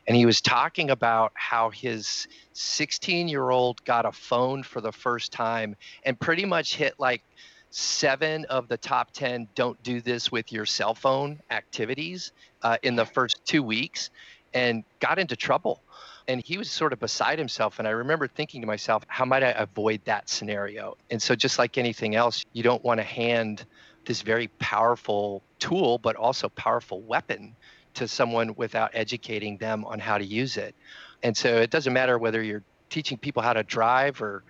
and 0.08 0.16
he 0.16 0.26
was 0.26 0.42
talking 0.42 0.92
about 0.92 1.32
how 1.34 1.70
his 1.72 2.28
16-year-old 2.56 3.84
got 3.84 4.06
a 4.06 4.12
phone 4.12 4.64
for 4.64 4.82
the 4.82 4.92
first 4.92 5.32
time 5.32 5.76
and 6.04 6.20
pretty 6.20 6.46
much 6.46 6.76
hit 6.76 6.94
like 7.00 7.24
seven 7.70 8.46
of 8.46 8.68
the 8.70 8.78
top 8.78 9.12
10 9.12 9.48
don't 9.54 9.82
do 9.84 10.00
this 10.00 10.32
with 10.32 10.52
your 10.52 10.66
cell 10.66 10.96
phone 10.96 11.40
activities 11.52 12.32
uh, 12.64 12.78
in 12.82 12.96
the 12.96 13.06
first 13.06 13.44
two 13.46 13.62
weeks 13.62 14.10
and 14.58 14.84
got 15.00 15.20
into 15.20 15.36
trouble 15.36 15.84
And 16.30 16.44
he 16.44 16.58
was 16.58 16.70
sort 16.70 16.92
of 16.92 17.00
beside 17.00 17.40
himself. 17.40 17.80
And 17.80 17.88
I 17.88 17.92
remember 17.92 18.28
thinking 18.28 18.60
to 18.62 18.68
myself, 18.68 19.04
how 19.08 19.24
might 19.24 19.44
I 19.44 19.52
avoid 19.52 20.02
that 20.06 20.28
scenario? 20.28 20.98
And 21.10 21.22
so, 21.22 21.36
just 21.36 21.58
like 21.58 21.78
anything 21.78 22.16
else, 22.16 22.44
you 22.52 22.64
don't 22.64 22.84
want 22.84 23.00
to 23.00 23.04
hand 23.06 23.66
this 24.06 24.24
very 24.24 24.48
powerful 24.60 25.42
tool, 25.60 26.00
but 26.00 26.18
also 26.18 26.50
powerful 26.50 27.02
weapon 27.02 27.56
to 27.94 28.08
someone 28.10 28.56
without 28.58 28.92
educating 28.94 29.58
them 29.58 29.86
on 29.86 30.00
how 30.00 30.18
to 30.18 30.26
use 30.26 30.58
it. 30.58 30.76
And 31.24 31.38
so, 31.38 31.58
it 31.58 31.70
doesn't 31.70 31.94
matter 31.94 32.18
whether 32.18 32.44
you're 32.44 32.64
teaching 32.90 33.18
people 33.18 33.42
how 33.42 33.54
to 33.54 33.64
drive 33.64 34.22
or 34.22 34.44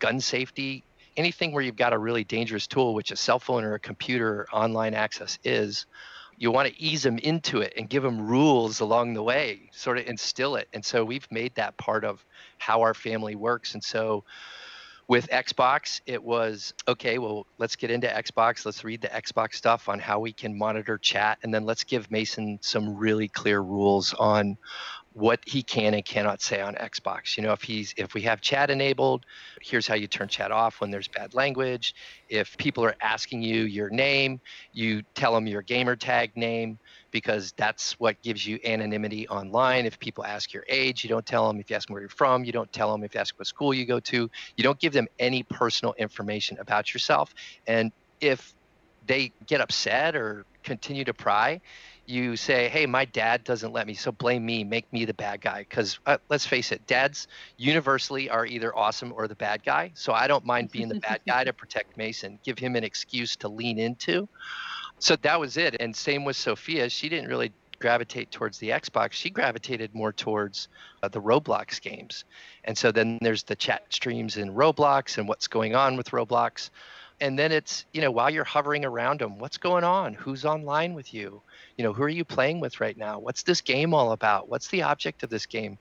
gun 0.00 0.20
safety, 0.20 0.82
anything 1.16 1.52
where 1.52 1.62
you've 1.62 1.76
got 1.76 1.92
a 1.92 1.98
really 1.98 2.24
dangerous 2.24 2.66
tool, 2.66 2.94
which 2.94 3.12
a 3.12 3.16
cell 3.16 3.38
phone 3.38 3.62
or 3.62 3.74
a 3.74 3.80
computer 3.80 4.40
or 4.40 4.46
online 4.52 4.94
access 4.94 5.38
is 5.44 5.86
you 6.40 6.50
want 6.50 6.66
to 6.66 6.82
ease 6.82 7.02
them 7.02 7.18
into 7.18 7.60
it 7.60 7.74
and 7.76 7.88
give 7.88 8.02
them 8.02 8.26
rules 8.26 8.80
along 8.80 9.12
the 9.12 9.22
way, 9.22 9.68
sort 9.72 9.98
of 9.98 10.06
instill 10.06 10.56
it. 10.56 10.68
And 10.72 10.82
so 10.82 11.04
we've 11.04 11.30
made 11.30 11.54
that 11.56 11.76
part 11.76 12.02
of 12.02 12.24
how 12.56 12.80
our 12.80 12.94
family 12.94 13.34
works. 13.34 13.74
And 13.74 13.84
so 13.84 14.24
with 15.06 15.28
Xbox, 15.28 16.00
it 16.06 16.22
was 16.22 16.72
okay, 16.88 17.18
well, 17.18 17.46
let's 17.58 17.76
get 17.76 17.90
into 17.90 18.06
Xbox. 18.06 18.64
Let's 18.64 18.84
read 18.84 19.02
the 19.02 19.08
Xbox 19.08 19.56
stuff 19.56 19.90
on 19.90 19.98
how 19.98 20.18
we 20.18 20.32
can 20.32 20.56
monitor 20.56 20.96
chat. 20.96 21.38
And 21.42 21.52
then 21.52 21.66
let's 21.66 21.84
give 21.84 22.10
Mason 22.10 22.58
some 22.62 22.96
really 22.96 23.28
clear 23.28 23.60
rules 23.60 24.14
on 24.14 24.56
what 25.12 25.40
he 25.44 25.62
can 25.62 25.94
and 25.94 26.04
cannot 26.04 26.40
say 26.40 26.60
on 26.60 26.74
Xbox. 26.74 27.36
You 27.36 27.42
know, 27.42 27.52
if 27.52 27.62
he's 27.62 27.92
if 27.96 28.14
we 28.14 28.22
have 28.22 28.40
chat 28.40 28.70
enabled, 28.70 29.26
here's 29.60 29.86
how 29.86 29.94
you 29.94 30.06
turn 30.06 30.28
chat 30.28 30.52
off 30.52 30.80
when 30.80 30.90
there's 30.90 31.08
bad 31.08 31.34
language. 31.34 31.94
If 32.28 32.56
people 32.58 32.84
are 32.84 32.94
asking 33.00 33.42
you 33.42 33.62
your 33.62 33.90
name, 33.90 34.40
you 34.72 35.02
tell 35.14 35.34
them 35.34 35.48
your 35.48 35.62
gamer 35.62 35.96
tag 35.96 36.36
name 36.36 36.78
because 37.10 37.52
that's 37.56 37.98
what 37.98 38.22
gives 38.22 38.46
you 38.46 38.60
anonymity 38.64 39.26
online. 39.28 39.84
If 39.84 39.98
people 39.98 40.24
ask 40.24 40.52
your 40.52 40.64
age, 40.68 41.02
you 41.02 41.10
don't 41.10 41.26
tell 41.26 41.48
them. 41.48 41.58
If 41.58 41.70
you 41.70 41.76
ask 41.76 41.88
them 41.88 41.94
where 41.94 42.02
you're 42.02 42.08
from, 42.08 42.44
you 42.44 42.52
don't 42.52 42.72
tell 42.72 42.92
them. 42.92 43.02
If 43.02 43.14
you 43.14 43.20
ask 43.20 43.36
what 43.36 43.48
school 43.48 43.74
you 43.74 43.86
go 43.86 43.98
to, 44.00 44.30
you 44.56 44.62
don't 44.62 44.78
give 44.78 44.92
them 44.92 45.08
any 45.18 45.42
personal 45.42 45.92
information 45.98 46.56
about 46.60 46.94
yourself. 46.94 47.34
And 47.66 47.90
if 48.20 48.54
they 49.06 49.32
get 49.46 49.60
upset 49.60 50.14
or 50.14 50.44
continue 50.62 51.04
to 51.04 51.14
pry, 51.14 51.60
you 52.10 52.36
say, 52.36 52.68
"Hey, 52.68 52.86
my 52.86 53.04
dad 53.04 53.44
doesn't 53.44 53.72
let 53.72 53.86
me, 53.86 53.94
so 53.94 54.12
blame 54.12 54.44
me, 54.44 54.64
make 54.64 54.92
me 54.92 55.04
the 55.04 55.14
bad 55.14 55.40
guy." 55.40 55.60
Because 55.60 55.98
uh, 56.06 56.18
let's 56.28 56.46
face 56.46 56.72
it, 56.72 56.86
dads 56.86 57.28
universally 57.56 58.28
are 58.28 58.44
either 58.44 58.76
awesome 58.76 59.12
or 59.12 59.28
the 59.28 59.34
bad 59.34 59.62
guy. 59.62 59.92
So 59.94 60.12
I 60.12 60.26
don't 60.26 60.44
mind 60.44 60.70
being 60.70 60.88
the 60.88 61.00
bad 61.08 61.20
guy 61.26 61.44
to 61.44 61.52
protect 61.52 61.96
Mason, 61.96 62.38
give 62.44 62.58
him 62.58 62.76
an 62.76 62.84
excuse 62.84 63.36
to 63.36 63.48
lean 63.48 63.78
into. 63.78 64.28
So 64.98 65.16
that 65.16 65.40
was 65.40 65.56
it. 65.56 65.76
And 65.80 65.94
same 65.94 66.24
with 66.24 66.36
Sophia. 66.36 66.90
She 66.90 67.08
didn't 67.08 67.28
really 67.28 67.52
gravitate 67.78 68.30
towards 68.30 68.58
the 68.58 68.68
Xbox. 68.70 69.12
She 69.12 69.30
gravitated 69.30 69.94
more 69.94 70.12
towards 70.12 70.68
uh, 71.02 71.08
the 71.08 71.20
Roblox 71.20 71.80
games. 71.80 72.24
And 72.64 72.76
so 72.76 72.92
then 72.92 73.18
there's 73.22 73.44
the 73.44 73.56
chat 73.56 73.84
streams 73.88 74.36
in 74.36 74.54
Roblox 74.54 75.16
and 75.16 75.26
what's 75.26 75.48
going 75.48 75.74
on 75.74 75.96
with 75.96 76.10
Roblox 76.10 76.68
and 77.20 77.38
then 77.38 77.52
it's 77.52 77.84
you 77.92 78.00
know 78.00 78.10
while 78.10 78.30
you're 78.30 78.44
hovering 78.44 78.84
around 78.84 79.20
them 79.20 79.38
what's 79.38 79.58
going 79.58 79.84
on 79.84 80.14
who's 80.14 80.44
online 80.44 80.94
with 80.94 81.12
you 81.12 81.42
you 81.80 81.84
know 81.84 81.94
who 81.94 82.02
are 82.02 82.10
you 82.10 82.26
playing 82.26 82.60
with 82.60 82.78
right 82.78 82.98
now 82.98 83.18
what's 83.18 83.42
this 83.42 83.62
game 83.62 83.94
all 83.94 84.12
about 84.12 84.50
what's 84.50 84.68
the 84.68 84.82
object 84.82 85.22
of 85.22 85.30
this 85.30 85.46
game 85.46 85.78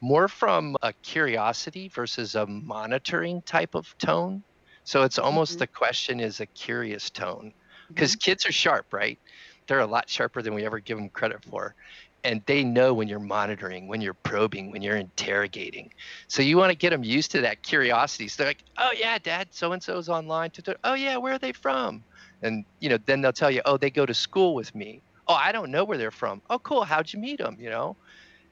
more 0.00 0.26
from 0.26 0.78
a 0.80 0.94
curiosity 1.02 1.88
versus 1.88 2.34
a 2.34 2.46
monitoring 2.46 3.42
type 3.42 3.74
of 3.74 3.94
tone 3.98 4.42
so 4.84 5.02
it's 5.02 5.18
almost 5.18 5.52
mm-hmm. 5.52 5.58
the 5.58 5.66
question 5.66 6.20
is 6.20 6.40
a 6.40 6.46
curious 6.46 7.10
tone 7.10 7.52
because 7.88 8.12
mm-hmm. 8.12 8.30
kids 8.30 8.46
are 8.46 8.52
sharp 8.52 8.94
right 8.94 9.18
they're 9.66 9.80
a 9.80 9.86
lot 9.86 10.08
sharper 10.08 10.40
than 10.40 10.54
we 10.54 10.64
ever 10.64 10.80
give 10.80 10.96
them 10.96 11.10
credit 11.10 11.44
for 11.44 11.74
and 12.24 12.40
they 12.46 12.62
know 12.62 12.94
when 12.94 13.08
you're 13.08 13.18
monitoring, 13.18 13.88
when 13.88 14.00
you're 14.00 14.14
probing, 14.14 14.70
when 14.70 14.80
you're 14.80 14.96
interrogating. 14.96 15.92
So 16.28 16.40
you 16.40 16.56
want 16.56 16.70
to 16.70 16.76
get 16.76 16.90
them 16.90 17.02
used 17.02 17.32
to 17.32 17.40
that 17.40 17.64
curiosity. 17.64 18.28
So 18.28 18.44
they're 18.44 18.50
like, 18.50 18.62
"Oh 18.78 18.90
yeah, 18.96 19.18
Dad, 19.18 19.48
so 19.50 19.72
and 19.72 19.82
so's 19.82 20.08
online." 20.08 20.52
Oh 20.84 20.94
yeah, 20.94 21.16
where 21.16 21.32
are 21.32 21.38
they 21.38 21.50
from? 21.50 22.04
And 22.40 22.64
you 22.78 22.88
know, 22.88 22.98
then 23.06 23.22
they'll 23.22 23.32
tell 23.32 23.50
you, 23.50 23.60
"Oh, 23.64 23.76
they 23.76 23.90
go 23.90 24.06
to 24.06 24.14
school 24.14 24.54
with 24.54 24.72
me." 24.72 25.02
Oh, 25.28 25.34
I 25.34 25.52
don't 25.52 25.70
know 25.70 25.84
where 25.84 25.98
they're 25.98 26.10
from. 26.10 26.42
Oh, 26.50 26.58
cool. 26.58 26.84
How'd 26.84 27.12
you 27.12 27.20
meet 27.20 27.38
them? 27.38 27.56
You 27.58 27.70
know, 27.70 27.96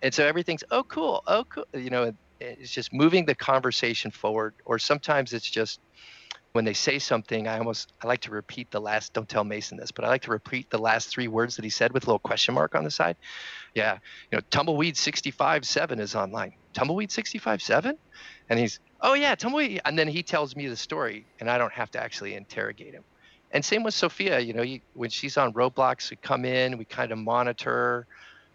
and 0.02 0.14
so 0.14 0.26
everything's, 0.26 0.64
"Oh, 0.70 0.84
cool. 0.84 1.22
Oh, 1.26 1.44
cool." 1.52 1.64
You 1.74 1.90
know, 1.90 2.12
it's 2.40 2.70
just 2.72 2.92
moving 2.92 3.26
the 3.26 3.34
conversation 3.34 4.10
forward. 4.10 4.54
Or 4.66 4.78
sometimes 4.78 5.32
it's 5.32 5.50
just 5.50 5.80
when 6.52 6.64
they 6.64 6.74
say 6.74 6.98
something, 6.98 7.46
I 7.48 7.58
almost 7.58 7.92
I 8.02 8.06
like 8.08 8.22
to 8.22 8.32
repeat 8.32 8.70
the 8.70 8.80
last. 8.80 9.12
Don't 9.12 9.28
tell 9.28 9.44
Mason 9.44 9.78
this, 9.78 9.92
but 9.92 10.04
I 10.04 10.08
like 10.08 10.22
to 10.22 10.32
repeat 10.32 10.68
the 10.70 10.78
last 10.78 11.08
three 11.10 11.28
words 11.28 11.56
that 11.56 11.64
he 11.64 11.70
said 11.70 11.92
with 11.92 12.04
a 12.04 12.06
little 12.06 12.18
question 12.20 12.54
mark 12.54 12.74
on 12.74 12.84
the 12.84 12.90
side. 12.90 13.16
Yeah, 13.74 13.98
you 14.32 14.38
know, 14.38 14.42
tumbleweed 14.50 14.96
sixty 14.96 15.30
five 15.30 15.64
seven 15.64 16.00
is 16.00 16.14
online. 16.14 16.52
Tumbleweed 16.74 17.12
sixty 17.12 17.38
five 17.38 17.62
seven, 17.62 17.96
and 18.48 18.58
he's 18.58 18.80
oh 19.00 19.14
yeah, 19.14 19.34
tumbleweed, 19.36 19.80
and 19.84 19.98
then 19.98 20.08
he 20.08 20.22
tells 20.22 20.56
me 20.56 20.68
the 20.68 20.76
story, 20.76 21.28
and 21.40 21.50
I 21.50 21.58
don't 21.58 21.72
have 21.74 21.90
to 21.92 22.02
actually 22.02 22.34
interrogate 22.34 22.94
him. 22.94 23.04
And 23.52 23.64
same 23.64 23.83
with 23.83 23.95
Sophia. 23.95 24.38
You 24.38 24.52
know, 24.52 24.62
you, 24.62 24.80
when 24.95 25.11
she's 25.11 25.37
on 25.37 25.52
Roblox, 25.52 26.11
we 26.11 26.16
come 26.16 26.45
in, 26.45 26.78
we 26.78 26.85
kind 26.85 27.11
of 27.12 27.19
monitor. 27.19 28.07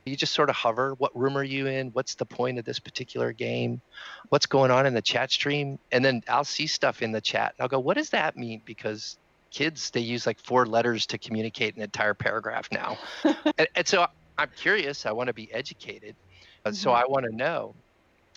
You 0.06 0.16
just 0.16 0.34
sort 0.34 0.50
of 0.50 0.56
hover 0.56 0.94
what 1.00 1.16
room 1.18 1.36
are 1.36 1.44
you 1.44 1.66
in? 1.68 1.90
What's 1.90 2.16
the 2.16 2.26
point 2.26 2.60
of 2.60 2.66
this 2.66 2.80
particular 2.80 3.34
game? 3.34 3.82
What's 4.30 4.46
going 4.46 4.70
on 4.70 4.86
in 4.86 4.94
the 4.94 5.02
chat 5.02 5.32
stream? 5.32 5.80
And 5.92 6.06
then 6.06 6.22
i'll 6.30 6.44
see 6.44 6.68
stuff 6.68 7.02
in 7.02 7.12
the 7.12 7.22
chat 7.22 7.56
and 7.58 7.64
i'll 7.64 7.68
go 7.68 7.80
what 7.80 7.98
does 7.98 8.12
that 8.12 8.38
mean? 8.38 8.62
Because 8.66 9.18
kids 9.50 9.90
they 9.90 10.02
use 10.02 10.28
like 10.28 10.40
four 10.40 10.66
letters 10.66 11.08
to 11.08 11.18
communicate 11.18 11.76
an 11.76 11.82
entire 11.82 12.14
paragraph 12.14 12.70
now. 12.72 12.98
And, 13.58 13.68
and, 13.76 13.88
so 13.88 14.06
i'm 14.38 14.50
curious 14.58 15.06
i 15.06 15.12
want 15.12 15.28
to 15.28 15.34
be 15.34 15.52
educated 15.54 16.14
mm-hmm. 16.66 16.74
so 16.74 16.92
i 16.92 17.06
want 17.08 17.26
to 17.26 17.34
know 17.34 17.74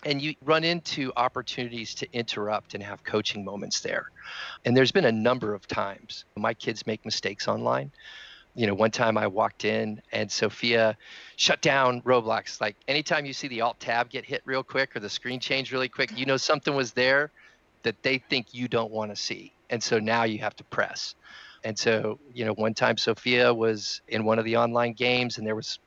and 0.04 0.22
you 0.22 0.34
run 0.44 0.64
into 0.64 1.12
opportunities 1.16 1.94
to 1.94 2.12
interrupt 2.12 2.74
and 2.74 2.82
have 2.82 3.02
coaching 3.04 3.44
moments 3.44 3.80
there 3.80 4.10
and 4.64 4.76
there's 4.76 4.92
been 4.92 5.06
a 5.06 5.12
number 5.12 5.54
of 5.54 5.66
times 5.66 6.24
my 6.36 6.54
kids 6.54 6.86
make 6.86 7.04
mistakes 7.04 7.48
online 7.48 7.90
you 8.58 8.66
know, 8.66 8.74
one 8.74 8.90
time 8.90 9.16
I 9.16 9.28
walked 9.28 9.64
in 9.64 10.02
and 10.10 10.28
Sophia 10.30 10.96
shut 11.36 11.62
down 11.62 12.02
Roblox. 12.02 12.60
Like 12.60 12.74
anytime 12.88 13.24
you 13.24 13.32
see 13.32 13.46
the 13.46 13.60
alt 13.60 13.78
tab 13.78 14.10
get 14.10 14.24
hit 14.24 14.42
real 14.44 14.64
quick 14.64 14.96
or 14.96 15.00
the 15.00 15.08
screen 15.08 15.38
change 15.38 15.70
really 15.70 15.88
quick, 15.88 16.10
you 16.18 16.26
know 16.26 16.36
something 16.36 16.74
was 16.74 16.90
there 16.90 17.30
that 17.84 18.02
they 18.02 18.18
think 18.18 18.52
you 18.52 18.66
don't 18.66 18.90
want 18.90 19.12
to 19.12 19.16
see. 19.16 19.52
And 19.70 19.80
so 19.80 20.00
now 20.00 20.24
you 20.24 20.38
have 20.38 20.56
to 20.56 20.64
press. 20.64 21.14
And 21.62 21.78
so, 21.78 22.18
you 22.34 22.44
know, 22.44 22.52
one 22.54 22.74
time 22.74 22.96
Sophia 22.96 23.54
was 23.54 24.00
in 24.08 24.24
one 24.24 24.40
of 24.40 24.44
the 24.44 24.56
online 24.56 24.94
games 24.94 25.38
and 25.38 25.46
there 25.46 25.54
was 25.54 25.78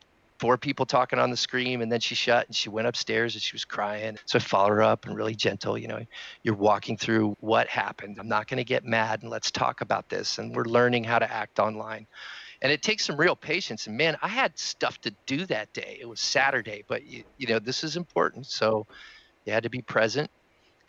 four 0.41 0.57
people 0.57 0.87
talking 0.87 1.19
on 1.19 1.29
the 1.29 1.37
screen 1.37 1.83
and 1.83 1.91
then 1.91 1.99
she 1.99 2.15
shut 2.15 2.47
and 2.47 2.55
she 2.55 2.67
went 2.67 2.87
upstairs 2.87 3.35
and 3.35 3.43
she 3.43 3.53
was 3.53 3.63
crying. 3.63 4.17
So 4.25 4.39
I 4.39 4.41
followed 4.41 4.71
her 4.71 4.81
up 4.81 5.05
and 5.05 5.15
really 5.15 5.35
gentle, 5.35 5.77
you 5.77 5.87
know, 5.87 6.03
you're 6.41 6.55
walking 6.55 6.97
through 6.97 7.37
what 7.41 7.67
happened. 7.67 8.17
I'm 8.19 8.27
not 8.27 8.47
going 8.47 8.57
to 8.57 8.63
get 8.63 8.83
mad 8.83 9.21
and 9.21 9.29
let's 9.29 9.51
talk 9.51 9.81
about 9.81 10.09
this. 10.09 10.39
And 10.39 10.55
we're 10.55 10.65
learning 10.65 11.03
how 11.03 11.19
to 11.19 11.31
act 11.31 11.59
online 11.59 12.07
and 12.63 12.71
it 12.71 12.81
takes 12.81 13.05
some 13.05 13.17
real 13.17 13.35
patience 13.35 13.87
and 13.87 13.97
man 13.97 14.15
i 14.21 14.27
had 14.27 14.57
stuff 14.57 14.99
to 15.01 15.11
do 15.25 15.45
that 15.47 15.73
day 15.73 15.97
it 15.99 16.07
was 16.07 16.19
saturday 16.19 16.83
but 16.87 17.03
you, 17.05 17.23
you 17.37 17.47
know 17.47 17.57
this 17.57 17.83
is 17.83 17.97
important 17.97 18.45
so 18.45 18.85
you 19.45 19.53
had 19.53 19.63
to 19.63 19.69
be 19.69 19.81
present 19.81 20.29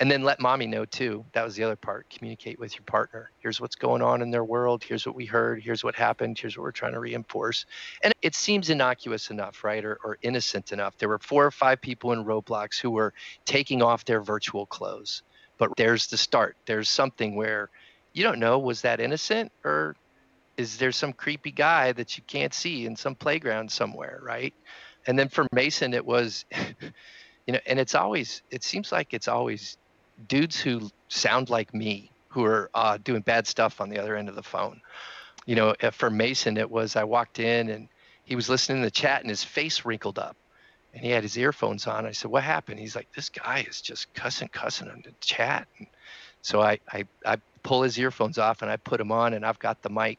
and 0.02 0.11
then 0.11 0.25
let 0.25 0.40
mommy 0.40 0.66
know 0.66 0.85
too. 0.85 1.25
That 1.32 1.44
was 1.44 1.54
the 1.54 1.62
other 1.62 1.76
part. 1.76 2.11
Communicate 2.11 2.59
with 2.59 2.75
your 2.75 2.82
partner. 2.87 3.30
Here's 3.38 3.61
what's 3.61 3.76
going 3.76 4.02
on 4.02 4.21
in 4.21 4.32
their 4.32 4.42
world. 4.42 4.82
Here's 4.82 5.06
what 5.06 5.14
we 5.14 5.26
heard. 5.26 5.62
Here's 5.62 5.85
what 5.85 5.94
happened. 5.94 6.37
Here's 6.37 6.59
what 6.59 6.64
we're 6.64 6.73
trying 6.73 6.94
to 6.94 6.99
reinforce. 6.99 7.66
And 8.02 8.12
it 8.21 8.35
seems 8.35 8.68
innocuous 8.68 9.30
enough 9.30 9.62
right 9.62 9.85
or, 9.85 10.00
or 10.02 10.18
innocent 10.23 10.73
enough. 10.73 10.99
There 10.99 11.09
were 11.09 11.21
four 11.21 11.47
or 11.47 11.52
five 11.52 11.80
people 11.80 12.11
in 12.11 12.25
roblox 12.25 12.80
who 12.80 12.90
were 12.90 13.14
taking 13.44 13.80
off 13.80 14.04
their 14.04 14.21
virtual 14.21 14.66
clothes. 14.66 15.23
But 15.56 15.71
there's 15.76 16.09
the 16.09 16.16
start. 16.16 16.56
There's 16.66 16.88
something 16.88 17.37
where 17.37 17.71
you 18.12 18.25
don't 18.25 18.40
know 18.40 18.59
was 18.59 18.80
that 18.80 18.99
innocent? 18.99 19.52
Or 19.64 19.94
is 20.56 20.78
there 20.78 20.90
some 20.90 21.12
creepy 21.12 21.52
guy 21.52 21.92
that 21.92 22.18
you 22.18 22.25
can't 22.26 22.52
see 22.52 22.87
in 22.87 22.97
some 22.97 23.14
playground 23.14 23.71
somewhere, 23.71 24.18
right? 24.21 24.52
And 25.06 25.16
then 25.16 25.28
for 25.28 25.47
Mason, 25.52 25.94
it 25.94 26.04
was, 26.04 26.44
you 27.47 27.52
know, 27.52 27.61
and 27.66 27.78
it's 27.78 27.94
always, 27.94 28.42
it 28.50 28.64
seems 28.64 28.90
like 28.90 29.14
it's 29.14 29.28
always 29.28 29.78
dudes 30.29 30.61
who 30.61 30.91
sound 31.09 31.50
like 31.50 31.75
me 31.75 32.11
who 32.29 32.45
are 32.45 32.71
uh, 32.75 32.99
doing 33.02 33.21
bad 33.21 33.47
stuff 33.47 33.81
on 33.81 33.91
the 33.91 33.99
other 33.99 34.17
end 34.17 34.29
of 34.29 34.35
the 34.35 34.43
phone. 34.43 34.81
You 35.45 35.55
know, 35.55 35.75
for 35.93 36.09
Mason, 36.09 36.57
it 36.57 36.71
was 36.71 36.97
I 36.97 37.05
walked 37.05 37.38
in 37.38 37.69
and 37.69 37.88
he 38.25 38.37
was 38.37 38.49
listening 38.49 38.79
to 38.79 38.87
the 38.87 38.91
chat 38.91 39.21
and 39.21 39.29
his 39.29 39.45
face 39.45 39.85
wrinkled 39.85 40.19
up 40.19 40.37
and 40.95 41.05
he 41.05 41.11
had 41.11 41.23
his 41.23 41.37
earphones 41.37 41.87
on. 41.87 42.07
I 42.07 42.12
said, 42.12 42.31
What 42.31 42.43
happened? 42.43 42.79
He's 42.79 42.97
like, 42.97 43.09
This 43.14 43.29
guy 43.29 43.67
is 43.69 43.81
just 43.81 44.12
cussing, 44.14 44.49
cussing 44.49 44.88
on 44.88 45.02
the 45.05 45.12
chat. 45.21 45.67
And 45.79 45.87
so 46.43 46.61
I, 46.61 46.79
I, 46.91 47.05
I 47.25 47.37
pull 47.62 47.83
his 47.83 47.99
earphones 47.99 48.38
off 48.38 48.62
and 48.62 48.71
I 48.71 48.76
put 48.76 48.99
them 48.99 49.12
on 49.12 49.35
and 49.35 49.45
I've 49.45 49.59
got 49.59 49.83
the 49.83 49.91
mic. 49.91 50.19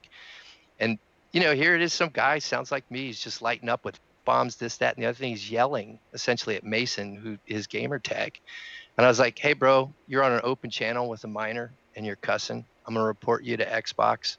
And, 0.79 0.97
you 1.31 1.41
know, 1.41 1.53
here 1.53 1.75
it 1.75 1.81
is 1.81 1.93
some 1.93 2.09
guy 2.09 2.39
sounds 2.39 2.71
like 2.71 2.89
me. 2.91 3.05
He's 3.05 3.19
just 3.19 3.41
lighting 3.41 3.69
up 3.69 3.85
with 3.85 3.99
bombs, 4.25 4.55
this, 4.55 4.77
that, 4.77 4.95
and 4.95 5.03
the 5.03 5.09
other 5.09 5.17
thing. 5.17 5.29
He's 5.29 5.49
yelling 5.49 5.99
essentially 6.13 6.55
at 6.55 6.63
Mason, 6.63 7.15
who 7.15 7.37
his 7.45 7.67
gamer 7.67 7.99
tag. 7.99 8.39
And 8.97 9.05
I 9.05 9.09
was 9.09 9.19
like, 9.19 9.39
hey, 9.39 9.53
bro, 9.53 9.91
you're 10.07 10.23
on 10.23 10.33
an 10.33 10.41
open 10.43 10.69
channel 10.69 11.09
with 11.09 11.23
a 11.23 11.27
minor 11.27 11.71
and 11.95 12.05
you're 12.05 12.15
cussing. 12.17 12.65
I'm 12.85 12.93
going 12.93 13.03
to 13.03 13.07
report 13.07 13.43
you 13.43 13.57
to 13.57 13.65
Xbox, 13.65 14.37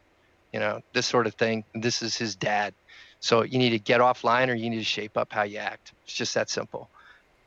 you 0.53 0.61
know, 0.61 0.81
this 0.93 1.07
sort 1.07 1.27
of 1.27 1.35
thing. 1.35 1.65
This 1.75 2.03
is 2.03 2.17
his 2.17 2.37
dad. 2.37 2.75
So 3.21 3.43
you 3.43 3.59
need 3.59 3.71
to 3.71 3.79
get 3.79 4.01
offline 4.01 4.49
or 4.49 4.55
you 4.55 4.71
need 4.71 4.79
to 4.79 4.85
shape 4.85 5.17
up 5.17 5.33
how 5.33 5.43
you 5.43 5.59
act. 5.59 5.93
It's 6.05 6.15
just 6.15 6.35
that 6.35 6.51
simple 6.51 6.91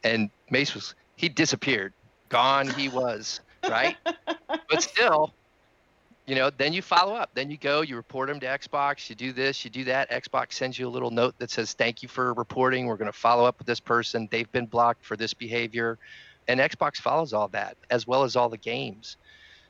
And 0.04 0.30
Mace 0.50 0.74
was, 0.74 0.96
he 1.16 1.30
disappeared. 1.30 1.94
Gone 2.30 2.68
he 2.68 2.90
was, 2.90 3.40
right? 3.70 3.96
but 4.70 4.82
still, 4.82 5.34
you 6.26 6.36
know, 6.36 6.50
then 6.50 6.74
you 6.74 6.82
follow 6.82 7.16
up. 7.16 7.30
Then 7.34 7.50
you 7.50 7.58
go, 7.58 7.82
you 7.82 7.96
report 7.96 8.30
him 8.30 8.40
to 8.42 8.46
Xbox, 8.46 9.10
you 9.10 9.16
do 9.16 9.32
this, 9.32 9.64
you 9.64 9.72
do 9.72 9.86
that. 9.86 10.12
Xbox 10.12 10.54
sends 10.54 10.78
you 10.78 10.88
a 10.88 10.90
little 10.90 11.10
note 11.10 11.36
that 11.40 11.50
says, 11.50 11.74
Thank 11.74 12.04
you 12.04 12.10
for 12.10 12.34
reporting. 12.34 12.86
We're 12.86 12.98
going 12.98 13.12
to 13.12 13.18
follow 13.18 13.46
up 13.46 13.58
with 13.58 13.68
this 13.68 13.80
person. 13.80 14.28
They've 14.30 14.52
been 14.52 14.66
blocked 14.66 15.06
for 15.06 15.16
this 15.16 15.34
behavior. 15.34 15.98
And 16.48 16.60
Xbox 16.60 16.98
follows 16.98 17.34
all 17.34 17.48
that 17.50 17.78
as 17.90 18.08
well 18.08 18.24
as 18.24 18.36
all 18.36 18.50
the 18.50 18.58
games. 18.58 19.18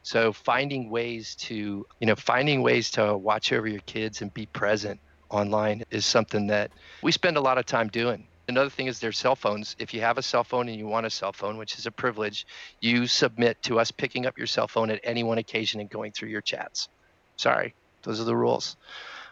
So 0.04 0.32
finding 0.32 0.90
ways 0.90 1.36
to, 1.36 1.86
you 2.00 2.08
know, 2.08 2.16
finding 2.16 2.62
ways 2.62 2.92
to 2.92 3.18
watch 3.18 3.52
over 3.52 3.68
your 3.68 3.82
kids 3.82 4.22
and 4.22 4.34
be 4.34 4.46
present 4.46 5.00
online 5.30 5.84
is 5.92 6.06
something 6.06 6.48
that 6.48 6.72
we 7.02 7.12
spend 7.12 7.36
a 7.38 7.42
lot 7.42 7.58
of 7.58 7.66
time 7.66 7.90
doing. 7.90 8.26
Another 8.48 8.70
thing 8.70 8.88
is 8.88 9.00
their 9.00 9.12
cell 9.12 9.36
phones. 9.36 9.76
If 9.78 9.94
you 9.94 10.00
have 10.00 10.18
a 10.18 10.22
cell 10.22 10.46
phone 10.46 10.70
and 10.70 10.78
you 10.78 10.88
want 10.88 11.06
a 11.06 11.10
cell 11.10 11.34
phone, 11.34 11.58
which 11.58 11.78
is 11.78 11.86
a 11.86 11.92
privilege, 11.92 12.48
you 12.80 13.06
submit 13.06 13.62
to 13.64 13.80
us 13.80 13.92
picking 13.92 14.26
up 14.26 14.38
your 14.38 14.48
cell 14.48 14.70
phone 14.70 14.90
at 14.90 15.02
any 15.04 15.24
one 15.24 15.38
occasion 15.38 15.82
and 15.82 15.90
going 15.90 16.14
through 16.14 16.30
your 16.30 16.40
chats. 16.40 16.88
Sorry, 17.36 17.74
those 18.04 18.22
are 18.22 18.24
the 18.24 18.36
rules. 18.36 18.78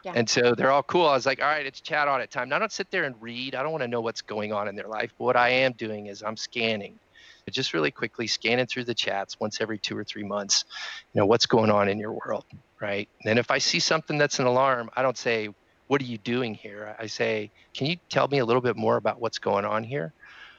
Yeah. 0.03 0.11
And 0.15 0.29
so 0.29 0.53
they're 0.53 0.71
all 0.71 0.83
cool. 0.83 1.07
I 1.07 1.13
was 1.13 1.25
like, 1.25 1.41
all 1.41 1.47
right, 1.47 1.65
it's 1.65 1.79
chat 1.79 2.09
audit 2.09 2.29
time. 2.29 2.49
Now, 2.49 2.57
I 2.57 2.59
don't 2.59 2.71
sit 2.71 2.91
there 2.91 3.05
and 3.05 3.15
read. 3.21 3.55
I 3.55 3.63
don't 3.63 3.71
want 3.71 3.83
to 3.83 3.87
know 3.87 4.01
what's 4.01 4.21
going 4.21 4.51
on 4.51 4.67
in 4.67 4.75
their 4.75 4.87
life. 4.87 5.13
But 5.17 5.23
what 5.23 5.35
I 5.37 5.49
am 5.49 5.71
doing 5.71 6.07
is 6.07 6.21
I'm 6.21 6.37
scanning, 6.37 6.99
just 7.51 7.73
really 7.73 7.91
quickly 7.91 8.25
scanning 8.25 8.65
through 8.65 8.85
the 8.85 8.93
chats 8.95 9.39
once 9.39 9.61
every 9.61 9.77
two 9.77 9.95
or 9.95 10.03
three 10.03 10.23
months. 10.23 10.65
You 11.13 11.21
know, 11.21 11.27
what's 11.27 11.45
going 11.45 11.69
on 11.69 11.87
in 11.87 11.99
your 11.99 12.11
world, 12.11 12.45
right? 12.81 13.07
And 13.23 13.37
if 13.37 13.51
I 13.51 13.59
see 13.59 13.79
something 13.79 14.17
that's 14.17 14.39
an 14.39 14.47
alarm, 14.47 14.89
I 14.95 15.03
don't 15.03 15.17
say, 15.17 15.49
what 15.87 16.01
are 16.01 16.05
you 16.05 16.17
doing 16.17 16.55
here? 16.55 16.95
I 16.97 17.05
say, 17.05 17.51
can 17.75 17.85
you 17.85 17.97
tell 18.09 18.27
me 18.27 18.39
a 18.39 18.45
little 18.45 18.63
bit 18.63 18.75
more 18.75 18.97
about 18.97 19.21
what's 19.21 19.37
going 19.37 19.63
on 19.63 19.83
here? 19.83 20.11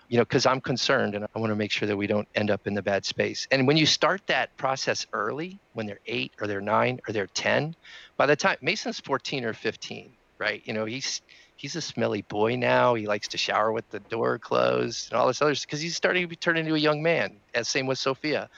You 0.09 0.19
know, 0.19 0.23
because 0.23 0.47
I'm 0.47 0.61
concerned 0.61 1.17
and 1.17 1.25
I 1.25 1.39
want 1.41 1.51
to 1.51 1.57
make 1.57 1.73
sure 1.73 1.89
that 1.89 1.97
we 1.97 2.07
don't 2.07 2.29
end 2.37 2.53
up 2.53 2.69
in 2.69 2.75
the 2.75 2.83
bad 2.83 3.05
space. 3.05 3.49
And 3.51 3.67
when 3.67 3.77
you 3.77 3.87
start 3.87 4.25
that 4.29 4.57
process 4.57 5.05
early, 5.13 5.59
when 5.73 5.87
they're 5.87 5.99
eight 6.07 6.33
or 6.41 6.47
they're 6.47 6.61
nine 6.61 7.01
or 7.09 7.13
they're 7.13 7.27
10, 7.27 7.75
by 8.17 8.27
the 8.27 8.37
time 8.37 8.59
Mason's 8.63 9.01
14 9.01 9.45
or 9.45 9.53
15, 9.53 10.13
right? 10.39 10.63
You 10.65 10.75
know, 10.75 10.85
he's 10.85 11.23
he's 11.57 11.77
a 11.77 11.81
smelly 11.81 12.23
boy 12.23 12.57
now. 12.57 12.95
He 12.95 13.07
likes 13.07 13.29
to 13.29 13.39
shower 13.39 13.73
with 13.73 13.89
the 13.91 14.01
door 14.01 14.39
closed 14.39 15.11
and 15.11 15.19
all 15.19 15.27
this 15.27 15.43
other 15.43 15.55
because 15.55 15.81
he's 15.81 15.97
starting 15.97 16.23
to 16.23 16.29
be 16.29 16.37
turned 16.37 16.59
into 16.59 16.75
a 16.75 16.79
young 16.79 17.03
man. 17.03 17.37
As 17.55 17.69
same 17.69 17.87
with 17.87 17.99
Sophia. 17.99 18.49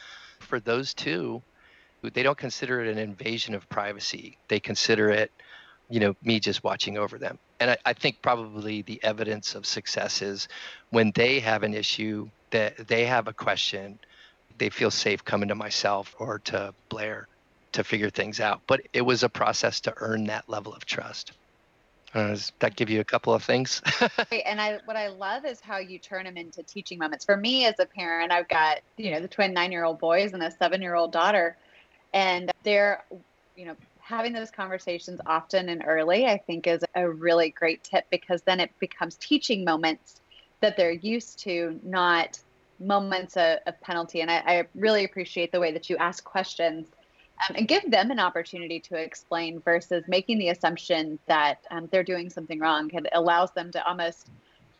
For 0.40 0.60
those 0.60 0.94
two, 0.94 1.42
they 2.02 2.22
don't 2.22 2.38
consider 2.38 2.80
it 2.80 2.90
an 2.90 2.98
invasion 2.98 3.54
of 3.54 3.68
privacy. 3.68 4.38
They 4.48 4.60
consider 4.60 5.10
it 5.10 5.32
you 5.88 6.00
know 6.00 6.14
me 6.22 6.40
just 6.40 6.62
watching 6.64 6.98
over 6.98 7.18
them 7.18 7.38
and 7.60 7.70
I, 7.70 7.76
I, 7.86 7.92
think 7.92 8.20
probably 8.22 8.82
the 8.82 9.02
evidence 9.02 9.54
of 9.54 9.66
success 9.66 10.22
is 10.22 10.48
when 10.90 11.12
they 11.14 11.40
have 11.40 11.62
an 11.62 11.74
issue 11.74 12.28
that 12.50 12.88
they 12.88 13.06
have 13.06 13.28
a 13.28 13.32
question 13.32 13.98
they 14.58 14.70
feel 14.70 14.90
safe 14.90 15.24
coming 15.24 15.48
to 15.48 15.54
myself 15.54 16.14
or 16.18 16.40
to 16.40 16.74
blair 16.88 17.26
to 17.72 17.84
figure 17.84 18.10
things 18.10 18.40
out 18.40 18.60
but 18.66 18.80
it 18.92 19.02
was 19.02 19.22
a 19.22 19.28
process 19.28 19.80
to 19.80 19.94
earn 19.98 20.26
that 20.26 20.48
level 20.48 20.74
of 20.74 20.84
trust 20.84 21.32
uh, 22.14 22.28
does 22.28 22.52
that 22.60 22.76
give 22.76 22.88
you 22.88 23.00
a 23.00 23.04
couple 23.04 23.32
of 23.32 23.42
things 23.42 23.82
and 24.46 24.60
i 24.60 24.78
what 24.84 24.96
i 24.96 25.08
love 25.08 25.44
is 25.44 25.60
how 25.60 25.78
you 25.78 25.98
turn 25.98 26.24
them 26.24 26.36
into 26.36 26.62
teaching 26.62 26.98
moments 26.98 27.24
for 27.24 27.36
me 27.36 27.66
as 27.66 27.74
a 27.78 27.86
parent 27.86 28.32
i've 28.32 28.48
got 28.48 28.78
you 28.96 29.10
know 29.10 29.20
the 29.20 29.28
twin 29.28 29.52
nine 29.52 29.72
year 29.72 29.84
old 29.84 29.98
boys 29.98 30.32
and 30.32 30.42
a 30.42 30.50
seven 30.50 30.80
year 30.80 30.94
old 30.94 31.12
daughter 31.12 31.56
and 32.14 32.50
they're 32.64 33.04
you 33.56 33.66
know 33.66 33.76
having 34.08 34.32
those 34.32 34.50
conversations 34.50 35.20
often 35.26 35.68
and 35.68 35.82
early, 35.86 36.24
I 36.24 36.38
think, 36.38 36.66
is 36.66 36.82
a 36.94 37.08
really 37.08 37.50
great 37.50 37.84
tip 37.84 38.06
because 38.10 38.40
then 38.40 38.58
it 38.58 38.70
becomes 38.78 39.16
teaching 39.16 39.64
moments 39.64 40.22
that 40.60 40.78
they're 40.78 40.92
used 40.92 41.40
to, 41.40 41.78
not 41.82 42.40
moments 42.80 43.36
of, 43.36 43.58
of 43.66 43.78
penalty. 43.82 44.22
And 44.22 44.30
I, 44.30 44.38
I, 44.46 44.64
really 44.74 45.04
appreciate 45.04 45.52
the 45.52 45.60
way 45.60 45.72
that 45.72 45.90
you 45.90 45.98
ask 45.98 46.24
questions 46.24 46.86
um, 47.48 47.56
and 47.56 47.68
give 47.68 47.90
them 47.90 48.10
an 48.10 48.18
opportunity 48.18 48.80
to 48.80 48.96
explain 48.96 49.60
versus 49.60 50.04
making 50.08 50.38
the 50.38 50.48
assumption 50.48 51.18
that 51.26 51.58
um, 51.70 51.88
they're 51.90 52.02
doing 52.02 52.30
something 52.30 52.58
wrong. 52.58 52.90
It 52.92 53.06
allows 53.12 53.52
them 53.52 53.70
to 53.72 53.86
almost 53.86 54.28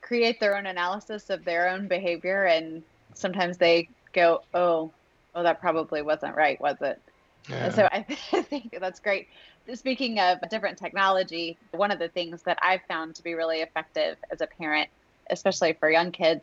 create 0.00 0.40
their 0.40 0.56
own 0.56 0.66
analysis 0.66 1.30
of 1.30 1.44
their 1.44 1.68
own 1.68 1.86
behavior. 1.86 2.44
And 2.44 2.82
sometimes 3.14 3.58
they 3.58 3.88
go, 4.12 4.42
oh, 4.54 4.90
oh, 5.34 5.42
that 5.42 5.60
probably 5.60 6.02
wasn't 6.02 6.34
right, 6.34 6.60
was 6.60 6.76
it? 6.80 7.00
Yeah. 7.48 7.70
So 7.70 7.88
I 7.92 8.02
think 8.42 8.76
that's 8.80 9.00
great. 9.00 9.28
Speaking 9.74 10.18
of 10.18 10.38
different 10.50 10.78
technology, 10.78 11.58
one 11.72 11.90
of 11.90 11.98
the 11.98 12.08
things 12.08 12.42
that 12.42 12.58
I've 12.62 12.82
found 12.88 13.14
to 13.16 13.22
be 13.22 13.34
really 13.34 13.58
effective 13.58 14.16
as 14.30 14.40
a 14.40 14.46
parent, 14.46 14.88
especially 15.30 15.74
for 15.74 15.90
young 15.90 16.10
kids, 16.10 16.40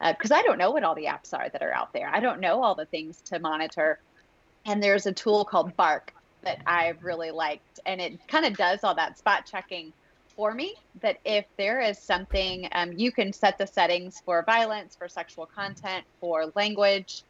because 0.00 0.32
uh, 0.32 0.36
I 0.36 0.42
don't 0.42 0.58
know 0.58 0.72
what 0.72 0.82
all 0.82 0.94
the 0.94 1.04
apps 1.04 1.32
are 1.32 1.48
that 1.48 1.62
are 1.62 1.72
out 1.72 1.92
there. 1.92 2.10
I 2.12 2.20
don't 2.20 2.40
know 2.40 2.62
all 2.62 2.74
the 2.74 2.84
things 2.86 3.20
to 3.26 3.38
monitor. 3.38 4.00
And 4.66 4.82
there's 4.82 5.06
a 5.06 5.12
tool 5.12 5.44
called 5.44 5.76
Bark 5.76 6.12
that 6.42 6.60
I've 6.66 7.02
really 7.02 7.30
liked, 7.30 7.80
and 7.86 8.00
it 8.00 8.26
kind 8.28 8.44
of 8.44 8.56
does 8.56 8.84
all 8.84 8.94
that 8.94 9.18
spot 9.18 9.46
checking 9.50 9.92
for 10.36 10.52
me. 10.52 10.74
That 11.00 11.18
if 11.24 11.46
there 11.56 11.80
is 11.80 11.98
something, 11.98 12.68
um, 12.72 12.92
you 12.92 13.12
can 13.12 13.32
set 13.32 13.58
the 13.58 13.66
settings 13.66 14.22
for 14.24 14.42
violence, 14.42 14.96
for 14.96 15.08
sexual 15.08 15.46
content, 15.46 16.04
for 16.20 16.52
language, 16.54 17.22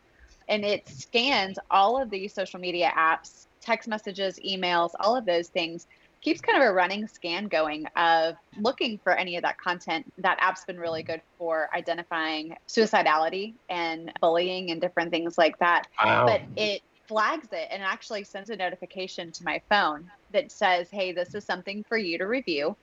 and 0.48 0.64
it 0.64 0.88
scans 0.88 1.58
all 1.70 2.00
of 2.00 2.10
these 2.10 2.32
social 2.32 2.60
media 2.60 2.92
apps, 2.96 3.46
text 3.60 3.88
messages, 3.88 4.38
emails, 4.44 4.90
all 5.00 5.16
of 5.16 5.24
those 5.24 5.48
things. 5.48 5.86
Keeps 6.20 6.40
kind 6.40 6.62
of 6.62 6.66
a 6.66 6.72
running 6.72 7.06
scan 7.06 7.48
going 7.48 7.86
of 7.96 8.36
looking 8.58 8.98
for 8.98 9.12
any 9.12 9.36
of 9.36 9.42
that 9.42 9.58
content. 9.58 10.10
That 10.16 10.38
app's 10.40 10.64
been 10.64 10.80
really 10.80 11.02
good 11.02 11.20
for 11.36 11.68
identifying 11.74 12.56
suicidality 12.66 13.52
and 13.68 14.10
bullying 14.22 14.70
and 14.70 14.80
different 14.80 15.10
things 15.10 15.36
like 15.36 15.58
that. 15.58 15.86
Wow. 16.02 16.24
But 16.26 16.40
it 16.56 16.80
flags 17.06 17.48
it 17.52 17.68
and 17.70 17.82
actually 17.82 18.24
sends 18.24 18.50
a 18.50 18.56
notification 18.56 19.32
to 19.32 19.44
my 19.44 19.60
phone 19.68 20.10
that 20.32 20.50
says, 20.50 20.88
hey, 20.90 21.12
this 21.12 21.34
is 21.34 21.44
something 21.44 21.84
for 21.88 21.98
you 21.98 22.18
to 22.18 22.26
review. 22.26 22.76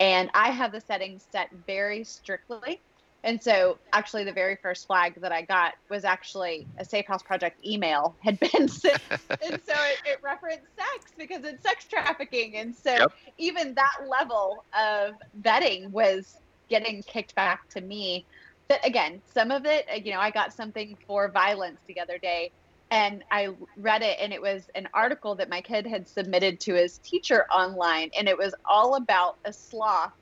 And 0.00 0.30
I 0.34 0.50
have 0.50 0.72
the 0.72 0.80
settings 0.80 1.26
set 1.30 1.50
very 1.66 2.04
strictly 2.04 2.80
and 3.26 3.42
so, 3.42 3.78
actually, 3.92 4.22
the 4.22 4.32
very 4.32 4.54
first 4.54 4.86
flag 4.86 5.20
that 5.20 5.32
I 5.32 5.42
got 5.42 5.74
was 5.88 6.04
actually 6.04 6.64
a 6.78 6.84
Safe 6.84 7.06
House 7.06 7.24
Project 7.24 7.58
email 7.66 8.14
had 8.20 8.38
been 8.38 8.68
sent. 8.68 9.02
and 9.10 9.60
so 9.66 9.74
it, 9.74 9.98
it, 10.04 10.18
referenced 10.22 10.68
sex 10.76 11.10
because 11.18 11.44
it's 11.44 11.60
sex 11.60 11.86
trafficking. 11.86 12.56
And 12.56 12.72
so, 12.72 12.92
yep. 12.92 13.12
even 13.36 13.74
that 13.74 13.96
level 14.08 14.64
of 14.78 15.14
vetting 15.42 15.90
was 15.90 16.38
getting 16.68 17.02
kicked 17.02 17.34
back 17.34 17.68
to 17.70 17.80
me. 17.80 18.24
But 18.68 18.86
again, 18.86 19.20
some 19.34 19.50
of 19.50 19.66
it, 19.66 19.88
you 20.04 20.12
know, 20.12 20.20
I 20.20 20.30
got 20.30 20.52
something 20.52 20.96
for 21.04 21.28
violence 21.28 21.80
the 21.88 21.98
other 21.98 22.18
day 22.18 22.52
and 22.90 23.24
I 23.30 23.48
read 23.76 24.02
it, 24.02 24.18
and 24.20 24.32
it 24.32 24.40
was 24.40 24.66
an 24.74 24.88
article 24.94 25.34
that 25.36 25.48
my 25.48 25.60
kid 25.60 25.86
had 25.86 26.08
submitted 26.08 26.60
to 26.60 26.74
his 26.74 26.98
teacher 26.98 27.46
online, 27.54 28.10
and 28.18 28.28
it 28.28 28.38
was 28.38 28.54
all 28.64 28.94
about 28.94 29.36
a 29.44 29.52
sloth 29.52 30.12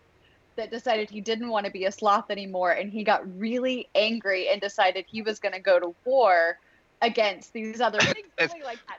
that 0.56 0.70
decided 0.70 1.10
he 1.10 1.20
didn't 1.20 1.48
want 1.48 1.66
to 1.66 1.72
be 1.72 1.84
a 1.84 1.92
sloth 1.92 2.30
anymore 2.30 2.70
and 2.70 2.90
he 2.90 3.04
got 3.04 3.22
really 3.38 3.88
angry 3.94 4.48
and 4.48 4.60
decided 4.60 5.04
he 5.08 5.22
was 5.22 5.38
going 5.38 5.52
to 5.52 5.60
go 5.60 5.80
to 5.80 5.94
war 6.04 6.56
against 7.02 7.52
these 7.52 7.80
other 7.80 7.98
things 8.00 8.30
like 8.64 8.78
that. 8.88 8.98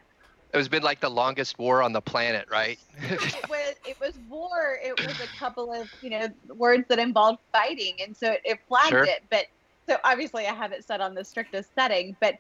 It 0.54 0.58
was 0.58 0.70
been 0.70 0.84
like 0.84 1.02
the 1.02 1.10
longest 1.10 1.58
war 1.58 1.82
on 1.82 1.94
the 1.94 2.02
planet 2.02 2.46
right? 2.52 2.78
It 2.98 3.22
was 3.50 3.76
it 3.86 3.98
was 4.00 4.18
war. 4.28 4.78
It 4.84 4.98
was 5.00 5.20
a 5.20 5.40
couple 5.40 5.74
of 5.74 5.88
you 6.02 6.10
know 6.10 6.28
words 6.50 6.86
that 6.90 7.00
involved 7.00 7.40
fighting 7.52 7.98
and 8.06 8.16
so 8.16 8.32
it, 8.32 8.42
it 8.44 8.60
flagged 8.68 8.90
sure. 8.90 9.04
it 9.04 9.24
but 9.30 9.46
so 9.88 9.98
obviously 10.04 10.48
i 10.48 10.54
have 10.54 10.72
it 10.72 10.84
set 10.84 11.00
on 11.00 11.14
the 11.14 11.24
strictest 11.24 11.70
setting 11.76 12.16
but 12.20 12.36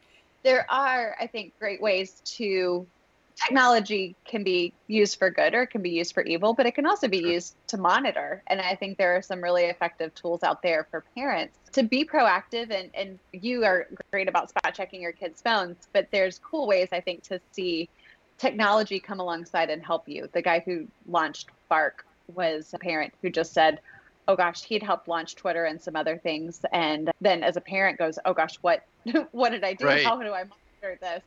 there 0.46 0.66
are 0.72 1.18
i 1.20 1.28
think 1.28 1.52
great 1.60 1.82
ways 1.82 2.22
to 2.24 2.88
technology 3.36 4.16
can 4.26 4.44
be 4.44 4.74
used 4.88 5.20
for 5.20 5.30
good 5.30 5.54
or 5.54 5.64
it 5.64 5.68
can 5.68 5.82
be 5.82 5.90
used 5.90 6.14
for 6.14 6.24
evil, 6.24 6.54
but 6.54 6.66
it 6.66 6.74
can 6.74 6.86
also 6.86 7.08
be 7.08 7.18
used 7.18 7.56
to 7.68 7.78
monitor. 7.78 8.42
And 8.48 8.62
I 8.62 8.76
think 8.76 8.98
there 8.98 9.16
are 9.16 9.22
some 9.22 9.44
really 9.44 9.66
effective 9.66 10.14
tools 10.16 10.44
out 10.44 10.62
there 10.62 10.88
for 10.90 11.04
parents 11.16 11.58
to 11.74 11.84
be 11.84 12.06
proactive. 12.06 12.72
And, 12.72 12.90
and 12.94 13.20
you 13.34 13.66
are 13.66 13.88
great 14.12 14.30
about 14.30 14.50
spot 14.50 14.74
checking 14.74 15.02
your 15.02 15.12
kids' 15.12 15.42
phones, 15.42 15.88
but 15.94 16.08
there's 16.12 16.40
cool 16.40 16.68
ways, 16.68 16.90
I 16.92 17.02
think, 17.02 17.24
to 17.24 17.40
see 17.52 17.90
technology 18.38 19.00
come 19.00 19.20
alongside 19.20 19.70
and 19.70 19.84
help 19.84 20.08
you. 20.08 20.30
The 20.34 20.42
guy 20.42 20.62
who 20.66 20.88
launched 21.08 21.50
Bark 21.70 22.06
was 22.34 22.74
a 22.74 22.80
parent 22.80 23.14
who 23.22 23.30
just 23.30 23.54
said, 23.54 23.80
oh 24.28 24.36
gosh, 24.36 24.64
he'd 24.64 24.84
helped 24.84 25.08
launch 25.08 25.36
Twitter 25.36 25.66
and 25.66 25.82
some 25.82 25.96
other 25.96 26.18
things. 26.18 26.64
And 26.72 27.12
then 27.22 27.44
as 27.44 27.58
a 27.58 27.62
parent 27.62 27.98
goes, 27.98 28.20
oh 28.26 28.34
gosh, 28.34 28.56
what, 28.62 28.86
what 29.32 29.52
did 29.52 29.64
I 29.64 29.74
do? 29.74 29.86
Right. 29.86 30.06
How 30.06 30.18
do 30.22 30.34
I 30.34 30.44
monitor 30.44 30.98
this? 31.02 31.24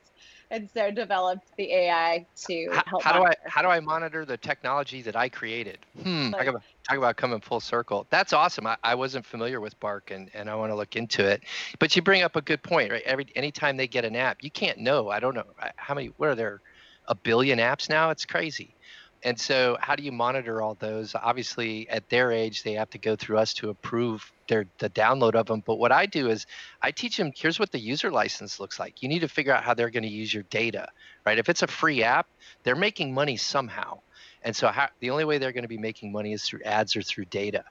and 0.50 0.68
so 0.72 0.90
developed 0.90 1.46
the 1.56 1.72
AI 1.72 2.26
to 2.46 2.70
help. 2.87 3.02
How, 3.02 3.12
how 3.12 3.18
do 3.18 3.26
I 3.26 3.32
how 3.44 3.62
do 3.62 3.68
I 3.68 3.80
monitor 3.80 4.24
the 4.24 4.37
technology 4.37 5.02
that 5.02 5.16
I 5.16 5.28
created? 5.28 5.78
Hmm. 6.02 6.30
Like, 6.30 6.32
talk, 6.32 6.46
about, 6.46 6.62
talk 6.88 6.98
about 6.98 7.16
coming 7.16 7.40
full 7.40 7.61
circle. 7.61 8.06
That's 8.11 8.32
awesome. 8.32 8.66
I, 8.66 8.76
I 8.82 8.94
wasn't 8.94 9.26
familiar 9.26 9.61
with 9.61 9.78
Bark, 9.80 10.11
and, 10.11 10.30
and 10.34 10.48
I 10.48 10.54
want 10.54 10.70
to 10.70 10.76
look 10.76 10.96
into 10.96 11.26
it. 11.26 11.42
But 11.78 11.94
you 11.94 12.02
bring 12.02 12.22
up 12.22 12.37
a 12.37 12.40
good 12.40 12.62
point, 12.62 12.90
right? 12.90 13.02
Every 13.04 13.26
anytime 13.34 13.76
they 13.76 13.88
get 13.88 14.04
an 14.04 14.16
app, 14.16 14.38
you 14.42 14.50
can't 14.50 14.78
know. 14.78 15.11
I 15.11 15.20
don't 15.20 15.34
know 15.34 15.44
how 15.76 15.94
many. 15.94 16.08
What 16.16 16.30
are 16.30 16.34
there? 16.34 16.61
A 17.11 17.14
billion 17.14 17.58
apps 17.58 17.88
now? 17.88 18.11
It's 18.11 18.26
crazy. 18.26 18.74
And 19.24 19.38
so, 19.38 19.76
how 19.81 19.96
do 19.96 20.02
you 20.02 20.12
monitor 20.12 20.62
all 20.62 20.76
those? 20.78 21.14
Obviously, 21.14 21.88
at 21.88 22.09
their 22.09 22.31
age, 22.31 22.62
they 22.62 22.74
have 22.74 22.90
to 22.90 22.98
go 22.98 23.16
through 23.16 23.38
us 23.38 23.52
to 23.54 23.70
approve 23.70 24.31
their 24.48 24.66
the 24.78 24.88
download 24.90 25.35
of 25.35 25.46
them. 25.46 25.62
But 25.66 25.76
what 25.76 25.90
I 25.90 26.07
do 26.07 26.28
is 26.28 26.46
I 26.83 26.92
teach 26.92 27.16
them 27.16 27.33
here's 27.37 27.59
what 27.59 27.72
the 27.72 27.81
user 27.81 28.11
license 28.11 28.61
looks 28.61 28.78
like. 28.78 29.02
You 29.02 29.09
need 29.09 29.20
to 29.20 29.28
figure 29.28 29.52
out 29.52 29.64
how 29.64 29.74
they're 29.74 29.90
going 29.90 30.04
to 30.04 30.09
use 30.09 30.33
your 30.33 30.44
data, 30.44 30.88
right? 31.26 31.38
If 31.38 31.48
it's 31.48 31.62
a 31.62 31.66
free 31.66 32.02
app, 32.04 32.28
they're 32.62 32.76
making 32.76 33.12
money 33.12 33.37
somehow. 33.37 34.00
And 34.42 34.54
so 34.54 34.68
how, 34.68 34.88
the 35.00 35.11
only 35.11 35.24
way 35.24 35.38
they're 35.38 35.52
going 35.52 35.62
to 35.62 35.68
be 35.68 35.78
making 35.78 36.12
money 36.12 36.33
is 36.33 36.44
through 36.44 36.62
ads 36.64 36.94
or 36.94 37.02
through 37.02 37.24
data. 37.26 37.64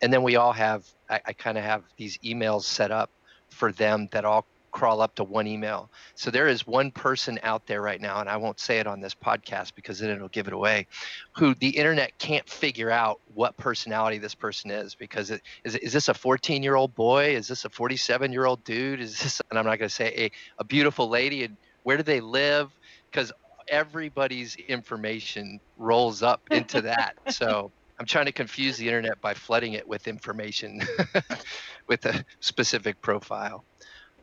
And 0.00 0.12
then 0.12 0.22
we 0.22 0.36
all 0.36 0.52
have, 0.52 0.86
I, 1.08 1.20
I 1.26 1.32
kind 1.34 1.58
of 1.58 1.64
have 1.64 1.82
these 1.98 2.18
emails 2.18 2.62
set 2.62 2.90
up 2.90 3.10
for 3.50 3.72
them 3.72 4.08
that 4.12 4.24
all 4.24 4.46
crawl 4.74 5.00
up 5.00 5.14
to 5.14 5.24
one 5.24 5.46
email. 5.46 5.88
So 6.16 6.30
there 6.30 6.48
is 6.48 6.66
one 6.66 6.90
person 6.90 7.38
out 7.44 7.64
there 7.66 7.80
right 7.80 8.00
now, 8.00 8.18
and 8.18 8.28
I 8.28 8.36
won't 8.36 8.58
say 8.58 8.80
it 8.80 8.88
on 8.88 9.00
this 9.00 9.14
podcast 9.14 9.74
because 9.76 10.00
then 10.00 10.10
it'll 10.10 10.28
give 10.28 10.48
it 10.48 10.52
away, 10.52 10.88
who 11.36 11.54
the 11.54 11.68
internet 11.68 12.18
can't 12.18 12.46
figure 12.50 12.90
out 12.90 13.20
what 13.32 13.56
personality 13.56 14.18
this 14.18 14.34
person 14.34 14.72
is 14.72 14.96
because 14.96 15.30
it, 15.30 15.42
is, 15.62 15.76
is 15.76 15.92
this 15.92 16.08
a 16.08 16.14
14 16.14 16.62
year 16.62 16.74
old 16.74 16.92
boy? 16.94 17.36
Is 17.36 17.46
this 17.46 17.64
a 17.64 17.70
47 17.70 18.32
year 18.32 18.46
old 18.46 18.64
dude? 18.64 19.00
Is 19.00 19.18
this, 19.18 19.40
and 19.48 19.58
I'm 19.58 19.64
not 19.64 19.78
going 19.78 19.88
to 19.88 19.94
say 19.94 20.12
a, 20.16 20.30
a 20.58 20.64
beautiful 20.64 21.08
lady, 21.08 21.44
and 21.44 21.56
where 21.84 21.96
do 21.96 22.02
they 22.02 22.20
live? 22.20 22.70
Because 23.10 23.32
everybody's 23.68 24.56
information 24.56 25.60
rolls 25.78 26.22
up 26.22 26.42
into 26.50 26.82
that. 26.82 27.14
so 27.28 27.70
I'm 27.98 28.06
trying 28.06 28.26
to 28.26 28.32
confuse 28.32 28.76
the 28.76 28.88
internet 28.88 29.20
by 29.20 29.34
flooding 29.34 29.74
it 29.74 29.86
with 29.86 30.08
information 30.08 30.82
with 31.86 32.04
a 32.06 32.24
specific 32.40 33.00
profile. 33.00 33.64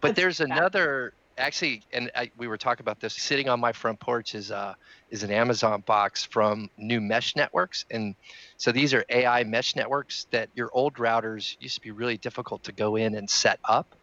But 0.02 0.16
there's 0.16 0.42
another 0.42 1.14
actually, 1.38 1.82
and 1.92 2.12
I, 2.16 2.32
we 2.38 2.48
were 2.48 2.58
talking 2.58 2.84
about 2.84 3.00
this. 3.00 3.14
Sitting 3.14 3.50
on 3.50 3.60
my 3.60 3.72
front 3.72 4.00
porch 4.00 4.36
is 4.36 4.52
uh, 4.52 4.76
is 5.10 5.24
an 5.24 5.32
Amazon 5.32 5.84
box 5.86 6.24
from 6.24 6.70
New 6.78 7.02
Mesh 7.02 7.36
Networks, 7.36 7.86
and 7.92 8.16
so 8.58 8.72
these 8.72 8.94
are 8.94 9.04
AI 9.10 9.44
mesh 9.44 9.76
networks 9.76 10.28
that 10.32 10.50
your 10.56 10.70
old 10.74 10.96
routers 10.96 11.58
used 11.60 11.76
to 11.76 11.82
be 11.82 11.92
really 11.92 12.18
difficult 12.18 12.64
to 12.64 12.72
go 12.72 12.96
in 12.96 13.16
and 13.16 13.30
set 13.30 13.60
up, 13.66 13.96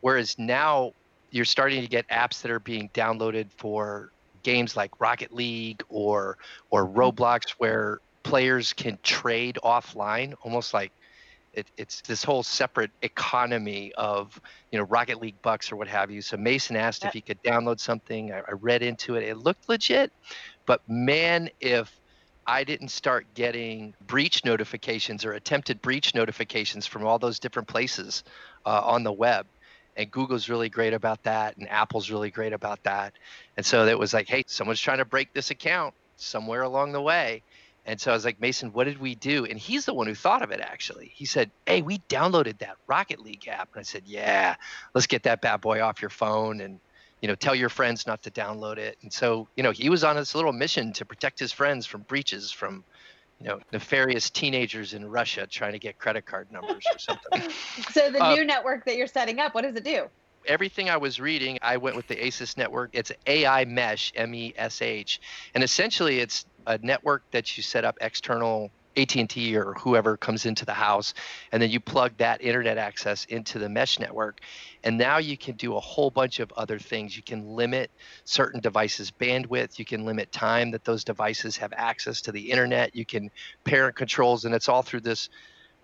whereas 0.00 0.38
now 0.38 0.92
you're 1.30 1.44
starting 1.44 1.82
to 1.82 1.88
get 1.88 2.06
apps 2.08 2.42
that 2.42 2.50
are 2.50 2.60
being 2.60 2.88
downloaded 2.94 3.46
for 3.56 4.10
games 4.42 4.76
like 4.76 5.00
Rocket 5.00 5.32
League 5.32 5.82
or 5.88 6.38
or 6.70 6.86
mm-hmm. 6.86 6.98
Roblox 6.98 7.50
where 7.58 8.00
players 8.22 8.72
can 8.72 8.98
trade 9.02 9.58
offline, 9.62 10.34
almost 10.42 10.74
like 10.74 10.92
it, 11.56 11.70
it's 11.76 12.00
this 12.02 12.24
whole 12.24 12.42
separate 12.42 12.90
economy 13.02 13.92
of 13.96 14.40
you 14.70 14.78
know 14.78 14.84
Rocket 14.84 15.20
League 15.20 15.40
bucks 15.42 15.70
or 15.72 15.76
what 15.76 15.88
have 15.88 16.10
you. 16.10 16.20
So 16.20 16.36
Mason 16.36 16.76
asked 16.76 17.04
if 17.04 17.12
he 17.12 17.20
could 17.20 17.42
download 17.42 17.80
something. 17.80 18.32
I, 18.32 18.38
I 18.40 18.52
read 18.52 18.82
into 18.82 19.16
it. 19.16 19.24
It 19.24 19.38
looked 19.38 19.68
legit, 19.68 20.12
but 20.66 20.80
man, 20.88 21.50
if 21.60 22.00
I 22.46 22.64
didn't 22.64 22.88
start 22.88 23.26
getting 23.34 23.94
breach 24.06 24.44
notifications 24.44 25.24
or 25.24 25.32
attempted 25.32 25.80
breach 25.80 26.14
notifications 26.14 26.86
from 26.86 27.06
all 27.06 27.18
those 27.18 27.38
different 27.38 27.68
places 27.68 28.24
uh, 28.66 28.82
on 28.84 29.02
the 29.02 29.12
web 29.12 29.46
and 29.96 30.10
Google's 30.10 30.48
really 30.48 30.68
great 30.68 30.92
about 30.92 31.22
that, 31.22 31.56
and 31.56 31.68
Apple's 31.70 32.10
really 32.10 32.30
great 32.30 32.52
about 32.52 32.82
that. 32.84 33.14
And 33.56 33.64
so 33.64 33.86
it 33.86 33.98
was 33.98 34.12
like, 34.12 34.28
hey, 34.28 34.44
someone's 34.46 34.80
trying 34.80 34.98
to 34.98 35.04
break 35.04 35.32
this 35.32 35.50
account 35.50 35.94
somewhere 36.16 36.62
along 36.62 36.92
the 36.92 37.02
way. 37.02 37.42
And 37.86 38.00
so 38.00 38.10
I 38.10 38.14
was 38.14 38.24
like, 38.24 38.40
Mason, 38.40 38.72
what 38.72 38.84
did 38.84 38.98
we 38.98 39.14
do? 39.14 39.44
And 39.44 39.58
he's 39.58 39.84
the 39.84 39.94
one 39.94 40.06
who 40.06 40.14
thought 40.14 40.42
of 40.42 40.50
it 40.50 40.60
actually. 40.60 41.12
He 41.14 41.26
said, 41.26 41.50
Hey, 41.66 41.82
we 41.82 41.98
downloaded 42.08 42.58
that 42.58 42.76
Rocket 42.86 43.20
League 43.20 43.46
app. 43.48 43.68
And 43.74 43.80
I 43.80 43.82
said, 43.82 44.02
Yeah, 44.06 44.56
let's 44.94 45.06
get 45.06 45.24
that 45.24 45.40
bad 45.40 45.60
boy 45.60 45.82
off 45.82 46.00
your 46.00 46.10
phone 46.10 46.60
and 46.60 46.80
you 47.20 47.28
know, 47.28 47.34
tell 47.34 47.54
your 47.54 47.70
friends 47.70 48.06
not 48.06 48.22
to 48.22 48.30
download 48.30 48.76
it. 48.76 48.98
And 49.00 49.10
so, 49.10 49.48
you 49.56 49.62
know, 49.62 49.70
he 49.70 49.88
was 49.88 50.04
on 50.04 50.14
this 50.16 50.34
little 50.34 50.52
mission 50.52 50.92
to 50.94 51.06
protect 51.06 51.38
his 51.38 51.52
friends 51.52 51.86
from 51.86 52.02
breaches 52.02 52.50
from 52.50 52.84
you 53.40 53.46
know, 53.48 53.60
nefarious 53.72 54.30
teenagers 54.30 54.94
in 54.94 55.08
Russia 55.10 55.46
trying 55.46 55.72
to 55.72 55.78
get 55.78 55.98
credit 55.98 56.24
card 56.24 56.50
numbers 56.52 56.84
or 56.90 56.98
something. 56.98 57.50
so 57.92 58.10
the 58.10 58.22
uh, 58.22 58.34
new 58.34 58.44
network 58.44 58.84
that 58.84 58.96
you're 58.96 59.06
setting 59.06 59.38
up, 59.40 59.54
what 59.54 59.62
does 59.62 59.74
it 59.74 59.84
do? 59.84 60.06
Everything 60.46 60.90
I 60.90 60.98
was 60.98 61.18
reading, 61.20 61.58
I 61.62 61.78
went 61.78 61.96
with 61.96 62.06
the 62.06 62.16
ASUS 62.16 62.56
network. 62.56 62.90
It's 62.92 63.10
AI 63.26 63.64
Mesh, 63.64 64.12
M 64.14 64.34
E 64.34 64.52
S 64.56 64.82
H, 64.82 65.20
and 65.54 65.64
essentially 65.64 66.20
it's 66.20 66.44
a 66.66 66.78
network 66.78 67.22
that 67.30 67.56
you 67.56 67.62
set 67.62 67.84
up 67.84 67.96
external 68.00 68.70
AT&T 68.96 69.56
or 69.56 69.74
whoever 69.74 70.16
comes 70.16 70.46
into 70.46 70.64
the 70.64 70.72
house 70.72 71.14
and 71.52 71.60
then 71.60 71.70
you 71.70 71.80
plug 71.80 72.12
that 72.18 72.40
internet 72.40 72.78
access 72.78 73.24
into 73.26 73.58
the 73.58 73.68
mesh 73.68 73.98
network 73.98 74.40
and 74.84 74.98
now 74.98 75.18
you 75.18 75.36
can 75.36 75.56
do 75.56 75.76
a 75.76 75.80
whole 75.80 76.10
bunch 76.10 76.40
of 76.40 76.52
other 76.56 76.78
things. 76.78 77.16
You 77.16 77.22
can 77.22 77.56
limit 77.56 77.90
certain 78.24 78.60
devices 78.60 79.10
bandwidth. 79.10 79.78
You 79.78 79.84
can 79.84 80.04
limit 80.04 80.30
time 80.30 80.70
that 80.72 80.84
those 80.84 81.04
devices 81.04 81.56
have 81.56 81.72
access 81.74 82.20
to 82.22 82.32
the 82.32 82.50
internet. 82.50 82.94
You 82.94 83.06
can 83.06 83.30
parent 83.64 83.96
controls 83.96 84.44
and 84.44 84.54
it's 84.54 84.68
all 84.68 84.82
through 84.82 85.00
this 85.00 85.30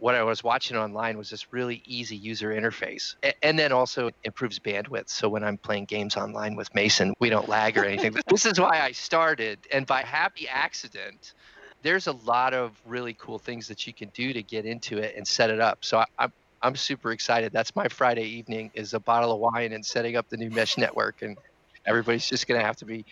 what 0.01 0.15
I 0.15 0.23
was 0.23 0.43
watching 0.43 0.77
online 0.77 1.19
was 1.19 1.31
this 1.31 1.53
really 1.53 1.83
easy 1.87 2.17
user 2.17 2.49
interface. 2.49 3.15
And 3.43 3.59
then 3.59 3.71
also 3.71 4.11
improves 4.25 4.59
bandwidth. 4.59 5.09
So 5.09 5.29
when 5.29 5.45
I'm 5.45 5.59
playing 5.59 5.85
games 5.85 6.17
online 6.17 6.57
with 6.57 6.75
Mason, 6.75 7.15
we 7.21 7.29
don't 7.29 7.49
lag 7.49 7.77
or 7.77 7.85
anything. 7.85 8.17
this 8.29 8.47
is 8.47 8.59
why 8.59 8.81
I 8.81 8.93
started. 8.93 9.59
And 9.73 9.87
by 9.87 10.03
happy 10.03 10.49
accident, 10.49 11.35
there's 11.83 12.07
a 12.07 12.13
lot 12.13 12.55
of 12.55 12.73
really 12.87 13.15
cool 13.19 13.39
things 13.39 13.69
that 13.69 13.87
you 13.87 13.93
can 13.93 14.11
do 14.15 14.33
to 14.33 14.43
get 14.43 14.65
into 14.65 14.99
it 14.99 15.15
and 15.17 15.27
set 15.27 15.51
it 15.51 15.61
up. 15.61 15.79
So 15.85 15.99
I, 15.99 16.07
I'm 16.19 16.33
I'm 16.63 16.77
super 16.77 17.13
excited. 17.13 17.53
That's 17.53 17.75
my 17.75 17.89
Friday 17.89 18.25
evening 18.25 18.71
is 18.75 18.93
a 18.93 19.01
bottle 19.01 19.33
of 19.33 19.39
wine 19.41 19.73
and 19.73 19.85
setting 19.85 20.17
up 20.17 20.29
the 20.29 20.37
new 20.37 20.51
mesh 20.51 20.77
network, 20.77 21.23
and 21.23 21.39
everybody's 21.87 22.29
just 22.29 22.47
gonna 22.47 22.61
have 22.61 22.77
to 22.77 22.85
be 22.85 23.05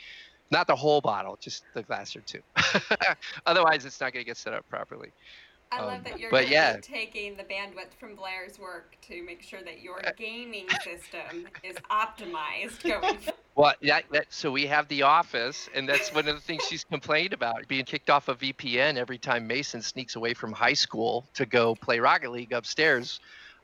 not 0.51 0.67
the 0.67 0.77
whole 0.77 1.01
bottle, 1.01 1.39
just 1.41 1.65
the 1.75 1.83
glass 1.83 2.15
or 2.15 2.21
two. 2.21 2.41
Otherwise, 3.47 3.87
it's 3.87 4.01
not 4.01 4.13
gonna 4.13 4.25
get 4.25 4.37
set 4.37 4.53
up 4.53 4.69
properly. 4.69 5.13
I 5.71 5.83
love 5.83 5.99
um, 5.99 6.03
that 6.05 6.19
you're 6.19 6.31
but 6.31 6.49
yeah. 6.49 6.79
taking 6.81 7.37
the 7.37 7.45
bandwidth 7.45 7.93
from 7.99 8.15
Blair's 8.15 8.59
work 8.59 8.97
to 9.09 9.23
make 9.23 9.43
sure 9.43 9.61
that 9.63 9.81
your 9.81 10.05
uh, 10.07 10.13
gaming 10.17 10.67
system 10.83 11.47
is 11.63 11.77
optimized 11.91 12.83
going 12.83 13.19
Well, 13.55 13.75
that, 13.83 14.05
that, 14.13 14.27
so 14.31 14.53
we 14.53 14.67
have 14.67 14.87
the 14.87 15.03
office, 15.03 15.69
and 15.75 15.89
that's 15.89 16.15
one 16.15 16.29
of 16.29 16.37
the 16.37 16.41
things 16.41 16.65
she's 16.65 16.85
complained 16.85 17.33
about 17.33 17.67
being 17.67 17.85
kicked 17.85 18.09
off 18.09 18.29
of 18.29 18.39
VPN 18.39 18.97
every 18.97 19.19
time 19.19 19.49
Mason 19.49 19.83
sneaks 19.83 20.15
away 20.15 20.33
from 20.33 20.53
high 20.53 20.75
school 20.75 21.27
to 21.35 21.45
go 21.45 21.75
play 21.75 21.99
Rocket 21.99 22.31
League 22.31 22.53
upstairs, 22.53 23.19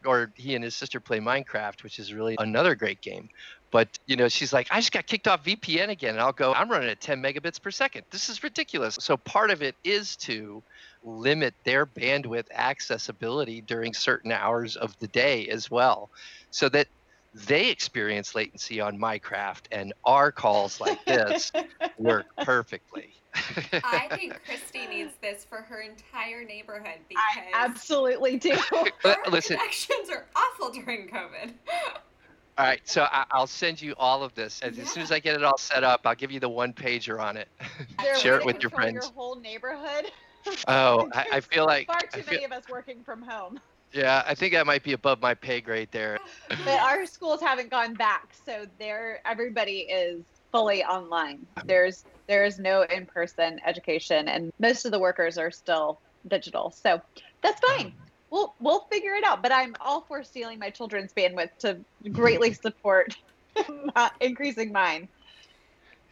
or 0.04 0.32
he 0.34 0.56
and 0.56 0.64
his 0.64 0.74
sister 0.74 0.98
play 0.98 1.20
Minecraft, 1.20 1.84
which 1.84 2.00
is 2.00 2.12
really 2.12 2.34
another 2.40 2.74
great 2.74 3.00
game. 3.02 3.28
But 3.70 3.98
you 4.06 4.16
know, 4.16 4.28
she's 4.28 4.52
like, 4.52 4.66
I 4.70 4.80
just 4.80 4.90
got 4.90 5.06
kicked 5.06 5.28
off 5.28 5.44
VPN 5.44 5.88
again, 5.90 6.14
and 6.14 6.20
I'll 6.20 6.32
go, 6.32 6.52
I'm 6.52 6.68
running 6.68 6.88
at 6.90 7.00
10 7.00 7.22
megabits 7.22 7.62
per 7.62 7.70
second. 7.70 8.04
This 8.10 8.28
is 8.28 8.42
ridiculous. 8.42 8.98
So 9.00 9.16
part 9.16 9.50
of 9.50 9.62
it 9.62 9.76
is 9.84 10.16
to 10.16 10.62
limit 11.04 11.54
their 11.64 11.86
bandwidth 11.86 12.50
accessibility 12.52 13.60
during 13.60 13.92
certain 13.92 14.32
hours 14.32 14.76
of 14.76 14.98
the 14.98 15.08
day 15.08 15.46
as 15.48 15.70
well, 15.70 16.10
so 16.50 16.68
that 16.70 16.88
they 17.34 17.68
experience 17.68 18.34
latency 18.34 18.80
on 18.80 18.98
Minecraft 18.98 19.62
and 19.72 19.92
our 20.04 20.30
calls 20.30 20.80
like 20.80 21.04
this 21.04 21.52
work 21.98 22.26
perfectly. 22.38 23.12
I 23.34 24.06
think 24.16 24.34
Kristi 24.48 24.88
needs 24.88 25.12
this 25.20 25.44
for 25.44 25.56
her 25.58 25.80
entire 25.80 26.44
neighborhood 26.44 27.00
because 27.08 27.24
I 27.36 27.50
absolutely 27.52 28.38
do. 28.38 28.56
Listen, 29.30 29.56
connections 29.56 30.08
are 30.10 30.26
awful 30.36 30.70
during 30.70 31.08
COVID. 31.08 31.52
All 32.56 32.64
right, 32.64 32.80
so 32.84 33.08
I, 33.10 33.24
will 33.36 33.48
send 33.48 33.82
you 33.82 33.94
all 33.98 34.22
of 34.22 34.32
this 34.36 34.60
as, 34.62 34.76
yeah. 34.76 34.84
as, 34.84 34.90
soon 34.90 35.02
as 35.02 35.10
I 35.10 35.18
get 35.18 35.34
it 35.34 35.42
all 35.42 35.58
set 35.58 35.82
up. 35.82 36.02
I'll 36.04 36.14
give 36.14 36.30
you 36.30 36.38
the 36.38 36.48
one 36.48 36.72
pager 36.72 37.20
on 37.20 37.36
it. 37.36 37.48
Share 38.20 38.38
it 38.38 38.46
with 38.46 38.62
your 38.62 38.70
friends. 38.70 38.94
Your 38.94 39.12
whole 39.12 39.34
neighborhood. 39.34 40.12
Oh, 40.68 41.08
I, 41.14 41.26
I, 41.32 41.40
feel 41.40 41.66
like 41.66 41.86
far 41.86 42.00
too 42.00 42.22
feel, 42.22 42.34
many 42.34 42.44
of 42.44 42.52
us 42.52 42.64
working 42.68 43.02
from 43.02 43.22
home. 43.22 43.60
Yeah, 43.92 44.24
I 44.26 44.34
think 44.34 44.52
that 44.54 44.66
might 44.66 44.82
be 44.82 44.92
above 44.92 45.20
my 45.20 45.34
pay 45.34 45.60
grade 45.60 45.88
there. 45.92 46.18
but 46.48 46.80
our 46.80 47.06
schools 47.06 47.40
haven't 47.40 47.70
gone 47.70 47.94
back, 47.94 48.34
so 48.44 48.66
there 48.78 49.20
everybody 49.24 49.80
is 49.80 50.22
fully 50.50 50.84
online. 50.84 51.46
There's 51.64 52.04
there 52.26 52.44
is 52.44 52.58
no 52.58 52.82
in-person 52.82 53.60
education, 53.64 54.28
and 54.28 54.52
most 54.58 54.84
of 54.84 54.92
the 54.92 54.98
workers 54.98 55.38
are 55.38 55.50
still 55.50 56.00
digital. 56.28 56.70
So 56.70 57.00
that's 57.42 57.60
fine. 57.66 57.92
We'll 58.30 58.54
we'll 58.60 58.86
figure 58.90 59.14
it 59.14 59.24
out. 59.24 59.42
But 59.42 59.52
I'm 59.52 59.76
all 59.80 60.00
for 60.02 60.24
stealing 60.24 60.58
my 60.58 60.70
children's 60.70 61.12
bandwidth 61.12 61.50
to 61.60 61.78
greatly 62.10 62.52
support 62.66 63.16
increasing 64.20 64.72
mine. 64.72 65.08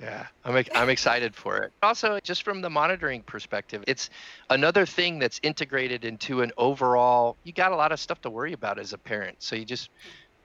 Yeah, 0.03 0.27
I'm 0.45 0.65
I'm 0.75 0.89
excited 0.89 1.33
for 1.33 1.59
it. 1.59 1.73
Also, 1.81 2.19
just 2.25 2.43
from 2.43 2.61
the 2.61 2.69
monitoring 2.69 3.23
perspective, 3.23 3.85
it's 3.87 4.11
another 4.51 4.85
thing 4.85 5.21
that's 5.21 5.39
integrated 5.45 6.05
into 6.05 6.43
an 6.43 6.51
overall. 6.57 7.37
You 7.45 7.53
got 7.53 7.71
a 7.71 7.77
lot 7.77 7.93
of 7.93 8.01
stuff 8.01 8.21
to 8.23 8.31
worry 8.31 8.53
about 8.53 8.81
as 8.81 8.93
a 8.93 8.99
parent, 8.99 9.37
so 9.39 9.55
you 9.55 9.65
just 9.65 9.91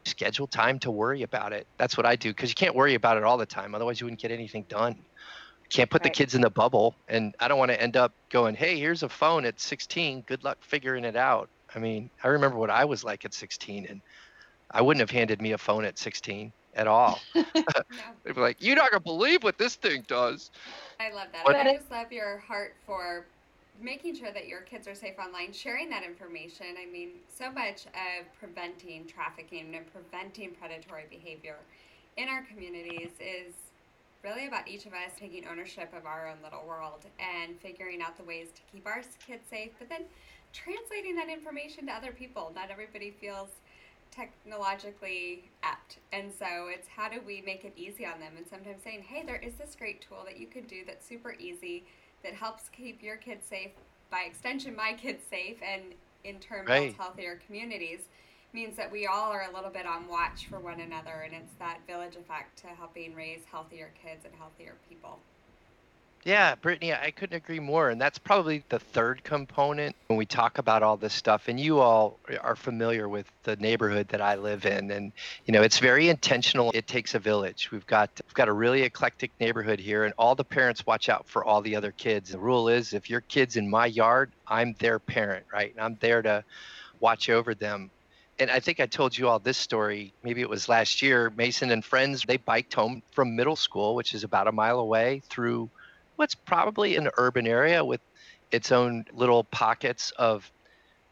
schedule 0.06 0.46
time 0.46 0.78
to 0.80 0.92
worry 0.92 1.24
about 1.24 1.54
it. 1.54 1.66
That's 1.78 1.98
what 1.98 2.06
I 2.06 2.16
do 2.16 2.30
because 2.30 2.50
you 2.52 2.56
can't 2.56 2.76
worry 2.76 2.94
about 2.94 3.18
it 3.18 3.24
all 3.24 3.38
the 3.38 3.48
time. 3.48 3.74
Otherwise, 3.74 4.00
you 4.00 4.06
wouldn't 4.06 4.22
get 4.22 4.30
anything 4.30 4.64
done. 4.70 4.94
You 4.94 5.70
can't 5.72 5.90
put 5.90 6.04
right. 6.04 6.14
the 6.14 6.16
kids 6.16 6.36
in 6.36 6.42
the 6.42 6.52
bubble, 6.52 6.94
and 7.08 7.34
I 7.40 7.48
don't 7.48 7.58
want 7.58 7.72
to 7.72 7.82
end 7.82 7.98
up 7.98 8.14
going, 8.30 8.54
"Hey, 8.54 8.78
here's 8.78 9.02
a 9.02 9.10
phone 9.10 9.44
at 9.44 9.60
16. 9.60 10.22
Good 10.28 10.44
luck 10.44 10.60
figuring 10.62 11.04
it 11.04 11.16
out." 11.16 11.50
I 11.74 11.80
mean, 11.80 12.12
I 12.24 12.28
remember 12.28 12.58
what 12.58 12.70
I 12.70 12.86
was 12.86 13.04
like 13.04 13.26
at 13.26 13.34
16, 13.34 13.88
and 13.90 14.02
I 14.70 14.84
wouldn't 14.84 15.02
have 15.02 15.10
handed 15.10 15.42
me 15.42 15.54
a 15.54 15.58
phone 15.58 15.84
at 15.84 15.98
16 15.98 16.54
at 16.78 16.88
all. 16.88 17.20
no. 17.36 17.44
They'd 18.24 18.36
be 18.36 18.42
like, 18.42 18.58
"You're 18.60 18.76
not 18.76 18.92
gonna 18.92 19.02
believe 19.02 19.44
what 19.44 19.58
this 19.58 19.76
thing 19.76 20.06
does." 20.08 20.52
I 21.00 21.12
love 21.12 21.28
that. 21.34 21.46
I 21.48 21.76
just 21.76 21.92
love 21.92 22.12
your 22.12 22.38
heart 22.38 22.76
for 22.86 23.26
making 23.82 24.16
sure 24.16 24.32
that 24.32 24.48
your 24.48 24.62
kids 24.62 24.88
are 24.88 24.96
safe 24.96 25.16
online, 25.20 25.52
sharing 25.52 25.90
that 25.90 26.04
information. 26.04 26.68
I 26.82 26.92
mean, 26.92 27.10
so 27.30 27.52
much 27.52 27.86
of 27.88 28.26
preventing 28.40 29.06
trafficking 29.06 29.76
and 29.76 29.86
preventing 29.92 30.52
predatory 30.52 31.06
behavior 31.10 31.58
in 32.18 32.28
our 32.30 32.44
communities 32.44 33.12
is 33.20 33.54
really 34.24 34.48
about 34.48 34.68
each 34.68 34.86
of 34.86 34.94
us 34.94 35.12
taking 35.20 35.46
ownership 35.48 35.94
of 35.96 36.06
our 36.06 36.28
own 36.28 36.38
little 36.44 36.66
world 36.68 37.06
and 37.20 37.60
figuring 37.60 38.02
out 38.02 38.18
the 38.18 38.24
ways 38.24 38.48
to 38.56 38.62
keep 38.72 38.86
our 38.88 39.02
kids 39.26 39.44
safe, 39.50 39.72
but 39.78 39.90
then 39.90 40.02
translating 40.54 41.16
that 41.16 41.30
information 41.30 41.86
to 41.86 41.94
other 41.94 42.12
people. 42.12 42.52
Not 42.56 42.72
everybody 42.72 43.12
feels 43.12 43.50
technologically 44.18 45.44
apt. 45.64 45.98
And 46.12 46.32
so 46.32 46.68
it's 46.68 46.88
how 46.88 47.10
do 47.10 47.22
we 47.26 47.42
make 47.46 47.64
it 47.64 47.74
easy 47.76 48.06
on 48.06 48.20
them? 48.20 48.34
And 48.38 48.48
sometimes 48.48 48.84
saying, 48.84 49.04
hey, 49.04 49.24
there 49.26 49.38
is 49.38 49.54
this 49.56 49.76
great 49.78 50.02
tool 50.02 50.24
that 50.26 50.40
you 50.40 50.48
can 50.48 50.64
do 50.64 50.84
that's 50.86 51.08
super 51.08 51.36
easy 51.40 51.86
that 52.24 52.34
helps 52.34 52.70
keep 52.70 53.04
your 53.04 53.18
kids 53.18 53.46
safe, 53.46 53.72
by 54.10 54.22
extension, 54.22 54.76
my 54.76 54.94
kids 54.94 55.22
safe, 55.30 55.58
and 55.62 55.84
in 56.24 56.40
turn 56.40 56.66
right. 56.66 56.86
builds 56.86 56.98
healthier 56.98 57.40
communities 57.46 58.00
means 58.54 58.76
that 58.78 58.92
we 58.92 59.06
all 59.06 59.32
are 59.32 59.46
a 59.52 59.54
little 59.54 59.70
bit 59.70 59.86
on 59.86 60.08
watch 60.08 60.48
for 60.50 60.60
one 60.60 60.80
another 60.80 61.24
and 61.26 61.34
it's 61.34 61.54
that 61.60 61.80
village 61.86 62.16
effect 62.16 62.58
to 62.58 62.68
helping 62.68 63.14
raise 63.14 63.42
healthier 63.52 63.92
kids 64.02 64.26
and 64.26 64.34
healthier 64.36 64.76
people. 64.90 65.20
Yeah, 66.28 66.56
Brittany, 66.56 66.94
I 66.94 67.12
couldn't 67.12 67.38
agree 67.38 67.62
more. 67.62 67.90
And 67.90 68.02
that's 68.02 68.18
probably 68.18 68.62
the 68.68 68.80
third 68.80 69.24
component 69.24 69.96
when 70.08 70.18
we 70.18 70.26
talk 70.26 70.58
about 70.58 70.84
all 70.84 70.98
this 70.98 71.14
stuff. 71.14 71.48
And 71.48 71.58
you 71.58 71.80
all 71.80 72.20
are 72.42 72.58
familiar 72.58 73.08
with 73.08 73.32
the 73.44 73.56
neighborhood 73.56 74.10
that 74.10 74.20
I 74.20 74.36
live 74.36 74.66
in. 74.66 74.92
And, 74.92 75.14
you 75.46 75.54
know, 75.54 75.62
it's 75.62 75.80
very 75.80 76.10
intentional. 76.10 76.70
It 76.74 76.86
takes 76.86 77.16
a 77.16 77.20
village. 77.20 77.72
We've 77.72 77.88
got 77.88 78.10
we've 78.26 78.34
got 78.34 78.50
a 78.50 78.54
really 78.54 78.82
eclectic 78.82 79.32
neighborhood 79.40 79.80
here, 79.80 80.04
and 80.04 80.14
all 80.18 80.36
the 80.36 80.44
parents 80.44 80.86
watch 80.86 81.08
out 81.08 81.30
for 81.30 81.46
all 81.46 81.62
the 81.62 81.78
other 81.78 81.94
kids. 81.94 82.32
The 82.32 82.40
rule 82.40 82.68
is 82.68 82.92
if 82.92 83.10
your 83.10 83.22
kid's 83.22 83.56
in 83.56 83.70
my 83.70 83.86
yard, 83.86 84.30
I'm 84.46 84.76
their 84.80 85.00
parent, 85.00 85.46
right? 85.54 85.72
And 85.72 85.80
I'm 85.80 85.96
there 86.02 86.22
to 86.24 86.44
watch 87.00 87.30
over 87.30 87.56
them 87.56 87.90
and 88.40 88.52
I 88.52 88.60
think 88.60 88.80
I 88.80 88.86
told 88.86 89.18
you 89.18 89.28
all 89.28 89.40
this 89.40 89.58
story. 89.58 90.14
Maybe 90.24 90.42
it 90.42 90.50
was 90.50 90.70
last 90.70 91.02
year. 91.02 91.32
Mason 91.36 91.72
and 91.72 91.84
friends 91.84 92.24
they 92.28 92.38
biked 92.38 92.74
home 92.74 93.02
from 93.12 93.36
middle 93.36 93.56
school, 93.56 93.96
which 93.96 94.14
is 94.14 94.24
about 94.24 94.48
a 94.48 94.52
mile 94.52 94.80
away, 94.80 95.24
through 95.28 95.70
what's 96.18 96.36
probably 96.36 96.98
an 96.98 97.10
urban 97.18 97.48
area 97.48 97.84
with 97.84 98.02
its 98.52 98.72
own 98.72 99.06
little 99.14 99.44
pockets 99.46 100.12
of 100.18 100.50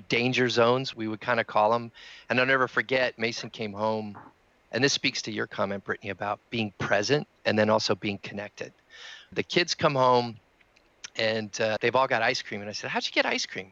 danger 0.09 0.49
zones, 0.49 0.95
we 0.95 1.07
would 1.07 1.21
kind 1.21 1.39
of 1.39 1.47
call 1.47 1.71
them. 1.71 1.91
And 2.29 2.39
I'll 2.39 2.45
never 2.45 2.67
forget, 2.67 3.17
Mason 3.17 3.49
came 3.49 3.73
home, 3.73 4.17
and 4.71 4.83
this 4.83 4.93
speaks 4.93 5.21
to 5.23 5.31
your 5.31 5.47
comment, 5.47 5.83
Brittany, 5.85 6.09
about 6.09 6.39
being 6.49 6.73
present 6.77 7.27
and 7.45 7.57
then 7.57 7.69
also 7.69 7.95
being 7.95 8.17
connected. 8.17 8.73
The 9.31 9.43
kids 9.43 9.73
come 9.73 9.95
home, 9.95 10.37
and 11.15 11.49
uh, 11.61 11.77
they've 11.79 11.95
all 11.95 12.07
got 12.07 12.21
ice 12.21 12.41
cream. 12.41 12.61
And 12.61 12.69
I 12.69 12.73
said, 12.73 12.89
How'd 12.89 13.05
you 13.05 13.11
get 13.11 13.25
ice 13.25 13.45
cream? 13.45 13.71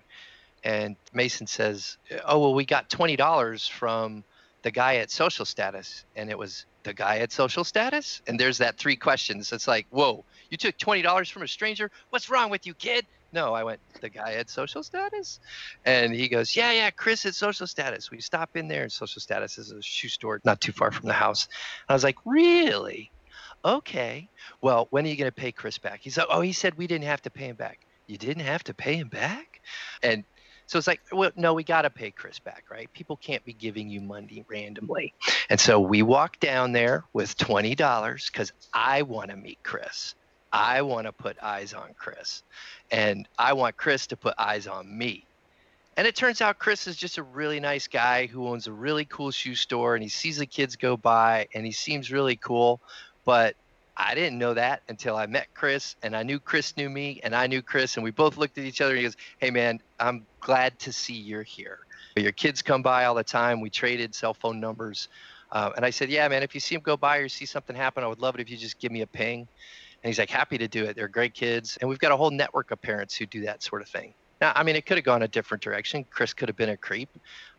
And 0.64 0.96
Mason 1.14 1.48
says, 1.48 1.98
Oh, 2.26 2.40
well, 2.40 2.54
we 2.54 2.66
got 2.66 2.90
$20 2.90 3.70
from 3.70 4.24
the 4.64 4.72
guy 4.72 4.96
at 4.96 5.12
social 5.12 5.46
status. 5.46 6.06
And 6.16 6.30
it 6.30 6.38
was 6.38 6.66
the 6.84 6.94
guy 6.94 7.20
at 7.20 7.32
social 7.32 7.64
status? 7.64 8.22
And 8.28 8.40
there's 8.40 8.58
that 8.58 8.78
three 8.78 8.96
questions. 8.96 9.52
It's 9.54 9.68
like, 9.68 9.86
Whoa, 9.92 10.26
you 10.50 10.58
took 10.58 10.78
$20 10.78 11.32
from 11.32 11.44
a 11.44 11.48
stranger? 11.48 11.92
What's 12.10 12.30
wrong 12.30 12.50
with 12.50 12.66
you, 12.66 12.74
kid? 12.74 13.06
No, 13.34 13.54
I 13.56 13.64
went, 13.64 13.80
the 14.00 14.10
guy 14.10 14.34
at 14.34 14.50
social 14.50 14.84
status? 14.84 15.40
And 15.86 16.14
he 16.14 16.30
goes, 16.30 16.56
yeah, 16.56 16.72
yeah, 16.72 16.92
Chris 16.92 17.26
at 17.26 17.34
social 17.34 17.66
status. 17.66 18.12
We 18.12 18.22
stop 18.22 18.56
in 18.56 18.68
there. 18.68 18.84
And 18.84 18.92
social 18.92 19.20
status 19.20 19.58
is 19.58 19.72
a 19.72 19.82
shoe 19.82 20.08
store 20.08 20.40
not 20.46 20.62
too 20.62 20.72
far 20.72 20.92
from 20.92 21.08
the 21.08 21.14
house. 21.14 21.48
And 21.48 21.86
I 21.90 21.94
was 21.94 22.04
like, 22.04 22.18
really? 22.26 23.12
Okay. 23.66 24.30
Well, 24.62 24.88
when 24.92 25.06
are 25.06 25.10
you 25.10 25.16
going 25.16 25.32
to 25.32 25.36
pay 25.36 25.52
Chris 25.52 25.80
back? 25.80 26.02
He's 26.02 26.18
like, 26.18 26.28
oh, 26.30 26.42
he 26.42 26.54
said 26.54 26.78
we 26.78 26.86
didn't 26.86 27.06
have 27.06 27.24
to 27.24 27.32
pay 27.32 27.46
him 27.46 27.56
back. 27.56 27.80
You 28.06 28.20
didn't 28.20 28.44
have 28.44 28.64
to 28.66 28.74
pay 28.76 28.96
him 28.98 29.08
back? 29.08 29.62
And 30.04 30.24
so 30.74 30.80
it's 30.80 30.88
like, 30.88 31.02
well, 31.12 31.30
no, 31.36 31.54
we 31.54 31.64
got 31.64 31.84
to 31.84 31.92
pay 31.92 32.10
Chris 32.10 32.40
back, 32.40 32.64
right? 32.72 32.92
People 32.94 33.16
can't 33.18 33.46
be 33.46 33.54
giving 33.54 33.90
you 33.90 34.02
money 34.02 34.44
randomly. 34.48 35.14
And 35.48 35.60
so 35.60 35.80
we 35.80 36.02
walked 36.02 36.40
down 36.40 36.72
there 36.72 37.04
with 37.14 37.38
$20 37.38 38.32
because 38.32 38.52
I 38.74 39.04
want 39.04 39.30
to 39.30 39.38
meet 39.38 39.60
Chris. 39.62 40.16
I 40.52 40.82
want 40.82 41.06
to 41.06 41.12
put 41.12 41.38
eyes 41.44 41.76
on 41.76 41.94
Chris. 41.96 42.42
And 42.90 43.30
I 43.38 43.54
want 43.54 43.78
Chris 43.78 44.08
to 44.08 44.18
put 44.18 44.34
eyes 44.40 44.66
on 44.66 44.98
me. 44.98 45.28
And 45.96 46.08
it 46.08 46.16
turns 46.16 46.42
out 46.42 46.58
Chris 46.58 46.88
is 46.88 46.98
just 46.98 47.20
a 47.20 47.24
really 47.24 47.60
nice 47.60 47.88
guy 47.88 48.26
who 48.26 48.48
owns 48.48 48.66
a 48.66 48.74
really 48.74 49.06
cool 49.06 49.30
shoe 49.30 49.54
store 49.54 49.94
and 49.94 50.02
he 50.02 50.10
sees 50.10 50.38
the 50.38 50.48
kids 50.48 50.76
go 50.76 50.98
by 50.98 51.50
and 51.54 51.68
he 51.68 51.72
seems 51.72 52.12
really 52.12 52.36
cool. 52.36 52.82
But 53.26 53.56
I 53.96 54.16
didn't 54.16 54.40
know 54.40 54.54
that 54.56 54.82
until 54.90 55.16
I 55.16 55.28
met 55.28 55.48
Chris 55.54 55.96
and 56.02 56.16
I 56.16 56.24
knew 56.24 56.40
Chris 56.40 56.76
knew 56.78 56.90
me 56.90 57.20
and 57.24 57.36
I 57.36 57.48
knew 57.48 57.62
Chris 57.62 57.96
and 57.96 58.04
we 58.04 58.12
both 58.12 58.38
looked 58.38 58.58
at 58.58 58.64
each 58.64 58.82
other 58.82 58.92
and 58.92 59.00
he 59.00 59.06
goes, 59.06 59.18
Hey 59.38 59.52
man, 59.52 59.82
I'm 60.00 60.26
glad 60.40 60.80
to 60.80 60.92
see 60.92 61.14
you're 61.14 61.44
here. 61.44 61.80
Your 62.16 62.32
kids 62.32 62.62
come 62.62 62.82
by 62.82 63.06
all 63.06 63.16
the 63.16 63.24
time. 63.24 63.62
We 63.62 63.70
traded 63.70 64.14
cell 64.14 64.34
phone 64.34 64.60
numbers. 64.60 65.10
Uh, 65.52 65.72
and 65.76 65.86
I 65.86 65.92
said, 65.92 66.10
Yeah, 66.10 66.28
man, 66.28 66.44
if 66.44 66.56
you 66.56 66.60
see 66.60 66.76
them 66.76 66.82
go 66.82 66.98
by 66.98 67.18
or 67.18 67.30
see 67.30 67.46
something 67.46 67.76
happen, 67.76 68.04
I 68.04 68.08
would 68.08 68.20
love 68.20 68.36
it 68.36 68.42
if 68.42 68.50
you 68.50 68.58
just 68.58 68.80
give 68.80 68.92
me 68.92 69.02
a 69.02 69.08
ping. 69.08 69.48
And 70.04 70.10
he's 70.10 70.20
like, 70.20 70.30
Happy 70.30 70.58
to 70.58 70.68
do 70.68 70.86
it. 70.86 70.96
They're 70.96 71.08
great 71.08 71.36
kids. 71.36 71.78
And 71.80 71.90
we've 71.90 72.00
got 72.00 72.12
a 72.12 72.18
whole 72.18 72.32
network 72.32 72.72
of 72.72 72.82
parents 72.82 73.16
who 73.16 73.26
do 73.28 73.42
that 73.42 73.62
sort 73.62 73.82
of 73.82 73.88
thing. 73.88 74.14
Now, 74.42 74.52
I 74.56 74.64
mean, 74.64 74.76
it 74.76 74.86
could 74.86 74.98
have 74.98 75.06
gone 75.06 75.22
a 75.22 75.28
different 75.28 75.64
direction. 75.64 76.06
Chris 76.10 76.34
could 76.34 76.50
have 76.50 76.58
been 76.58 76.70
a 76.70 76.78
creep. 76.78 77.10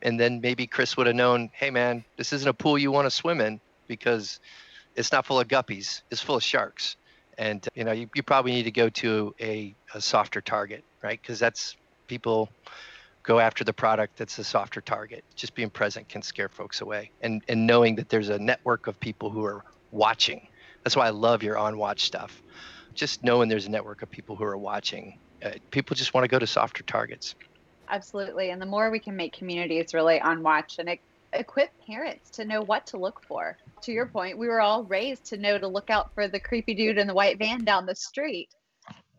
And 0.02 0.18
then 0.18 0.40
maybe 0.40 0.66
Chris 0.66 0.96
would 0.96 1.06
have 1.06 1.16
known, 1.16 1.50
Hey, 1.52 1.70
man, 1.70 2.04
this 2.16 2.32
isn't 2.32 2.48
a 2.48 2.54
pool 2.54 2.76
you 2.76 2.90
want 2.90 3.06
to 3.06 3.10
swim 3.10 3.40
in 3.40 3.60
because 3.86 4.40
it's 4.94 5.12
not 5.12 5.26
full 5.26 5.40
of 5.40 5.48
guppies, 5.48 6.02
it's 6.10 6.20
full 6.20 6.36
of 6.36 6.42
sharks. 6.42 6.96
And 7.36 7.66
you 7.74 7.84
know, 7.84 7.92
you, 7.92 8.08
you 8.14 8.22
probably 8.22 8.52
need 8.52 8.64
to 8.64 8.70
go 8.70 8.88
to 8.88 9.34
a, 9.40 9.74
a 9.94 10.00
softer 10.00 10.40
target, 10.40 10.84
right? 11.02 11.20
Because 11.20 11.38
that's 11.38 11.76
people 12.06 12.48
go 13.22 13.40
after 13.40 13.64
the 13.64 13.72
product 13.72 14.16
that's 14.16 14.38
a 14.38 14.44
softer 14.44 14.80
target. 14.80 15.24
Just 15.34 15.54
being 15.54 15.70
present 15.70 16.08
can 16.08 16.22
scare 16.22 16.48
folks 16.48 16.80
away. 16.80 17.10
And 17.22 17.42
and 17.48 17.66
knowing 17.66 17.96
that 17.96 18.08
there's 18.08 18.28
a 18.28 18.38
network 18.38 18.86
of 18.86 18.98
people 19.00 19.30
who 19.30 19.44
are 19.44 19.64
watching. 19.90 20.46
That's 20.84 20.96
why 20.96 21.06
I 21.06 21.10
love 21.10 21.42
your 21.42 21.58
on 21.58 21.78
watch 21.78 22.04
stuff. 22.04 22.42
Just 22.94 23.24
knowing 23.24 23.48
there's 23.48 23.66
a 23.66 23.70
network 23.70 24.02
of 24.02 24.10
people 24.10 24.36
who 24.36 24.44
are 24.44 24.56
watching. 24.56 25.18
Uh, 25.42 25.50
people 25.70 25.96
just 25.96 26.14
want 26.14 26.24
to 26.24 26.28
go 26.28 26.38
to 26.38 26.46
softer 26.46 26.84
targets. 26.84 27.34
Absolutely. 27.88 28.50
And 28.50 28.62
the 28.62 28.66
more 28.66 28.90
we 28.90 28.98
can 28.98 29.16
make 29.16 29.32
communities 29.32 29.92
really 29.92 30.20
on 30.20 30.42
watch 30.42 30.78
and 30.78 30.88
equip 31.38 31.70
parents 31.86 32.30
to 32.30 32.44
know 32.44 32.62
what 32.62 32.86
to 32.88 32.96
look 32.96 33.22
for 33.26 33.56
to 33.84 33.92
your 33.92 34.06
point, 34.06 34.38
we 34.38 34.48
were 34.48 34.60
all 34.60 34.84
raised 34.84 35.26
to 35.26 35.36
know 35.36 35.58
to 35.58 35.68
look 35.68 35.90
out 35.90 36.14
for 36.14 36.26
the 36.26 36.40
creepy 36.40 36.74
dude 36.74 36.98
in 36.98 37.06
the 37.06 37.14
white 37.14 37.38
van 37.38 37.64
down 37.64 37.86
the 37.86 37.94
street. 37.94 38.48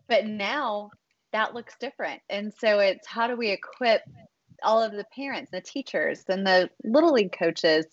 But 0.07 0.25
now 0.25 0.91
that 1.31 1.53
looks 1.53 1.75
different. 1.79 2.21
And 2.29 2.53
so 2.53 2.79
it's 2.79 3.07
how 3.07 3.27
do 3.27 3.35
we 3.35 3.49
equip 3.49 4.01
all 4.63 4.81
of 4.81 4.93
the 4.93 5.05
parents, 5.15 5.51
the 5.51 5.61
teachers, 5.61 6.23
and 6.27 6.45
the 6.45 6.69
little 6.83 7.13
league 7.13 7.35
coaches 7.37 7.85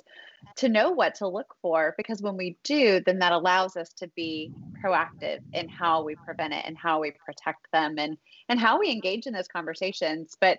to 0.56 0.68
know 0.68 0.90
what 0.90 1.16
to 1.16 1.28
look 1.28 1.54
for? 1.60 1.94
Because 1.96 2.22
when 2.22 2.36
we 2.36 2.56
do, 2.64 3.00
then 3.04 3.18
that 3.18 3.32
allows 3.32 3.76
us 3.76 3.92
to 3.94 4.08
be 4.16 4.52
proactive 4.82 5.40
in 5.52 5.68
how 5.68 6.02
we 6.02 6.14
prevent 6.24 6.54
it 6.54 6.64
and 6.66 6.76
how 6.76 7.00
we 7.00 7.12
protect 7.24 7.66
them 7.72 7.96
and 7.98 8.16
and 8.48 8.58
how 8.58 8.78
we 8.78 8.90
engage 8.90 9.26
in 9.26 9.32
those 9.32 9.48
conversations. 9.48 10.36
But 10.40 10.58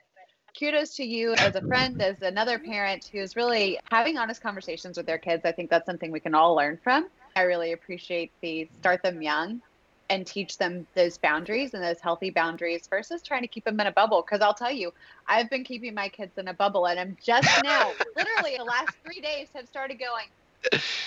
kudos 0.57 0.95
to 0.95 1.03
you 1.03 1.33
as 1.33 1.55
a 1.55 1.61
friend, 1.61 2.01
as 2.01 2.21
another 2.21 2.59
parent 2.59 3.05
who's 3.11 3.35
really 3.35 3.79
having 3.91 4.17
honest 4.17 4.41
conversations 4.41 4.97
with 4.97 5.05
their 5.05 5.17
kids. 5.17 5.43
I 5.45 5.51
think 5.51 5.69
that's 5.69 5.85
something 5.85 6.11
we 6.11 6.19
can 6.19 6.35
all 6.35 6.55
learn 6.55 6.79
from. 6.83 7.07
I 7.35 7.41
really 7.43 7.71
appreciate 7.71 8.31
the 8.41 8.69
start 8.79 9.01
them 9.03 9.21
young 9.21 9.61
and 10.09 10.27
teach 10.27 10.57
them 10.57 10.85
those 10.95 11.17
boundaries 11.17 11.73
and 11.73 11.83
those 11.83 12.01
healthy 12.01 12.29
boundaries 12.29 12.87
versus 12.89 13.23
trying 13.23 13.41
to 13.41 13.47
keep 13.47 13.65
them 13.65 13.79
in 13.79 13.87
a 13.87 13.91
bubble. 13.91 14.23
Because 14.25 14.41
I'll 14.41 14.53
tell 14.53 14.71
you, 14.71 14.91
I've 15.27 15.49
been 15.49 15.63
keeping 15.63 15.95
my 15.95 16.09
kids 16.09 16.33
in 16.37 16.47
a 16.47 16.53
bubble, 16.53 16.85
and 16.87 16.99
I'm 16.99 17.17
just 17.23 17.49
now, 17.63 17.91
literally, 18.15 18.57
the 18.57 18.63
last 18.63 18.93
three 19.03 19.21
days 19.21 19.49
have 19.55 19.67
started 19.67 19.97
going. 19.99 20.25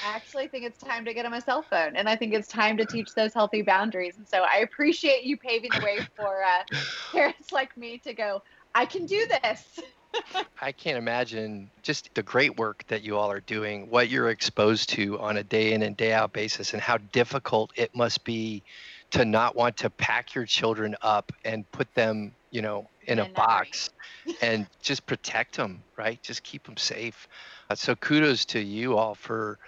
I 0.03 0.15
actually 0.15 0.49
think 0.49 0.65
it's 0.65 0.79
time 0.79 1.05
to 1.05 1.15
get 1.15 1.23
them 1.23 1.33
a 1.33 1.41
cell 1.41 1.63
phone, 1.63 1.97
and 1.97 2.09
I 2.09 2.17
think 2.17 2.35
it's 2.35 2.49
time 2.49 2.77
to 2.79 2.85
teach 2.85 3.15
those 3.15 3.33
healthy 3.33 3.63
boundaries. 3.63 4.17
And 4.19 4.29
so 4.29 4.43
I 4.43 4.59
appreciate 4.59 5.25
you 5.25 5.37
paving 5.37 5.71
the 5.73 5.81
way 5.81 6.01
for 6.17 6.43
uh, 6.43 6.65
parents 7.13 7.53
like 7.53 7.77
me 7.77 7.99
to 7.99 8.13
go. 8.13 8.41
I 8.77 8.85
can 8.85 9.07
do 9.07 9.27
this. 9.27 9.81
I 10.61 10.71
can't 10.71 10.99
imagine 10.99 11.71
just 11.83 12.15
the 12.15 12.23
great 12.23 12.59
work 12.59 12.85
that 12.89 13.03
you 13.03 13.17
all 13.17 13.33
are 13.33 13.41
doing, 13.41 13.89
what 13.89 14.11
you're 14.11 14.29
exposed 14.29 14.91
to 14.91 15.19
on 15.19 15.39
a 15.39 15.43
day 15.43 15.73
in 15.73 15.81
and 15.81 15.97
day 15.97 16.13
out 16.13 16.35
basis, 16.35 16.75
and 16.75 16.83
how 16.83 16.99
difficult 16.99 17.73
it 17.75 17.97
must 17.97 18.23
be 18.23 18.63
to 19.13 19.25
not 19.25 19.57
want 19.57 19.79
to 19.79 19.89
pack 19.89 20.35
your 20.35 20.45
children 20.45 20.95
up 21.01 21.33
and 21.43 21.71
put 21.73 21.93
them, 21.95 22.35
you 22.51 22.61
know, 22.61 22.87
in, 23.07 23.19
in 23.19 23.25
a 23.25 23.29
box 23.31 23.89
and 24.43 24.67
just 24.83 25.07
protect 25.07 25.57
them, 25.57 25.83
right? 25.97 26.23
Just 26.23 26.43
keep 26.43 26.65
them 26.65 26.77
safe. 26.77 27.29
Uh, 27.71 27.77
so 27.77 27.95
kudos 27.95 28.45
to 28.45 28.61
you 28.61 28.99
all 28.99 29.15
for 29.15 29.59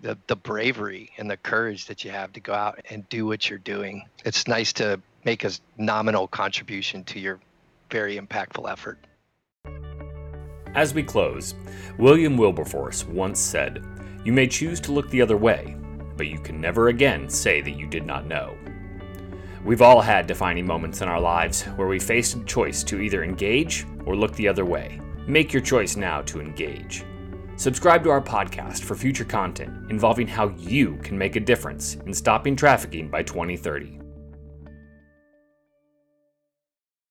the, 0.00 0.18
the 0.26 0.36
bravery 0.36 1.12
and 1.16 1.30
the 1.30 1.36
courage 1.36 1.86
that 1.86 2.04
you 2.04 2.10
have 2.10 2.32
to 2.32 2.40
go 2.40 2.54
out 2.54 2.80
and 2.90 3.08
do 3.08 3.24
what 3.24 3.48
you're 3.48 3.60
doing. 3.60 4.04
It's 4.24 4.48
nice 4.48 4.72
to 4.74 5.00
make 5.24 5.44
a 5.44 5.52
nominal 5.76 6.26
contribution 6.26 7.04
to 7.04 7.20
your 7.20 7.38
very 7.90 8.18
impactful 8.18 8.70
effort. 8.70 8.98
As 10.74 10.94
we 10.94 11.02
close, 11.02 11.54
William 11.98 12.36
Wilberforce 12.36 13.04
once 13.06 13.40
said, 13.40 13.84
You 14.24 14.32
may 14.32 14.46
choose 14.46 14.80
to 14.80 14.92
look 14.92 15.08
the 15.10 15.22
other 15.22 15.36
way, 15.36 15.76
but 16.16 16.28
you 16.28 16.38
can 16.38 16.60
never 16.60 16.88
again 16.88 17.28
say 17.28 17.60
that 17.60 17.76
you 17.76 17.86
did 17.86 18.06
not 18.06 18.26
know. 18.26 18.56
We've 19.64 19.82
all 19.82 20.00
had 20.00 20.26
defining 20.26 20.66
moments 20.66 21.00
in 21.00 21.08
our 21.08 21.20
lives 21.20 21.62
where 21.62 21.88
we 21.88 21.98
faced 21.98 22.36
a 22.36 22.44
choice 22.44 22.84
to 22.84 23.00
either 23.00 23.24
engage 23.24 23.86
or 24.06 24.16
look 24.16 24.34
the 24.36 24.48
other 24.48 24.64
way. 24.64 25.00
Make 25.26 25.52
your 25.52 25.62
choice 25.62 25.96
now 25.96 26.22
to 26.22 26.40
engage. 26.40 27.04
Subscribe 27.56 28.04
to 28.04 28.10
our 28.10 28.22
podcast 28.22 28.84
for 28.84 28.94
future 28.94 29.24
content 29.24 29.90
involving 29.90 30.28
how 30.28 30.50
you 30.50 30.96
can 31.02 31.18
make 31.18 31.34
a 31.34 31.40
difference 31.40 31.96
in 32.06 32.14
stopping 32.14 32.54
trafficking 32.54 33.08
by 33.08 33.22
2030. 33.22 33.97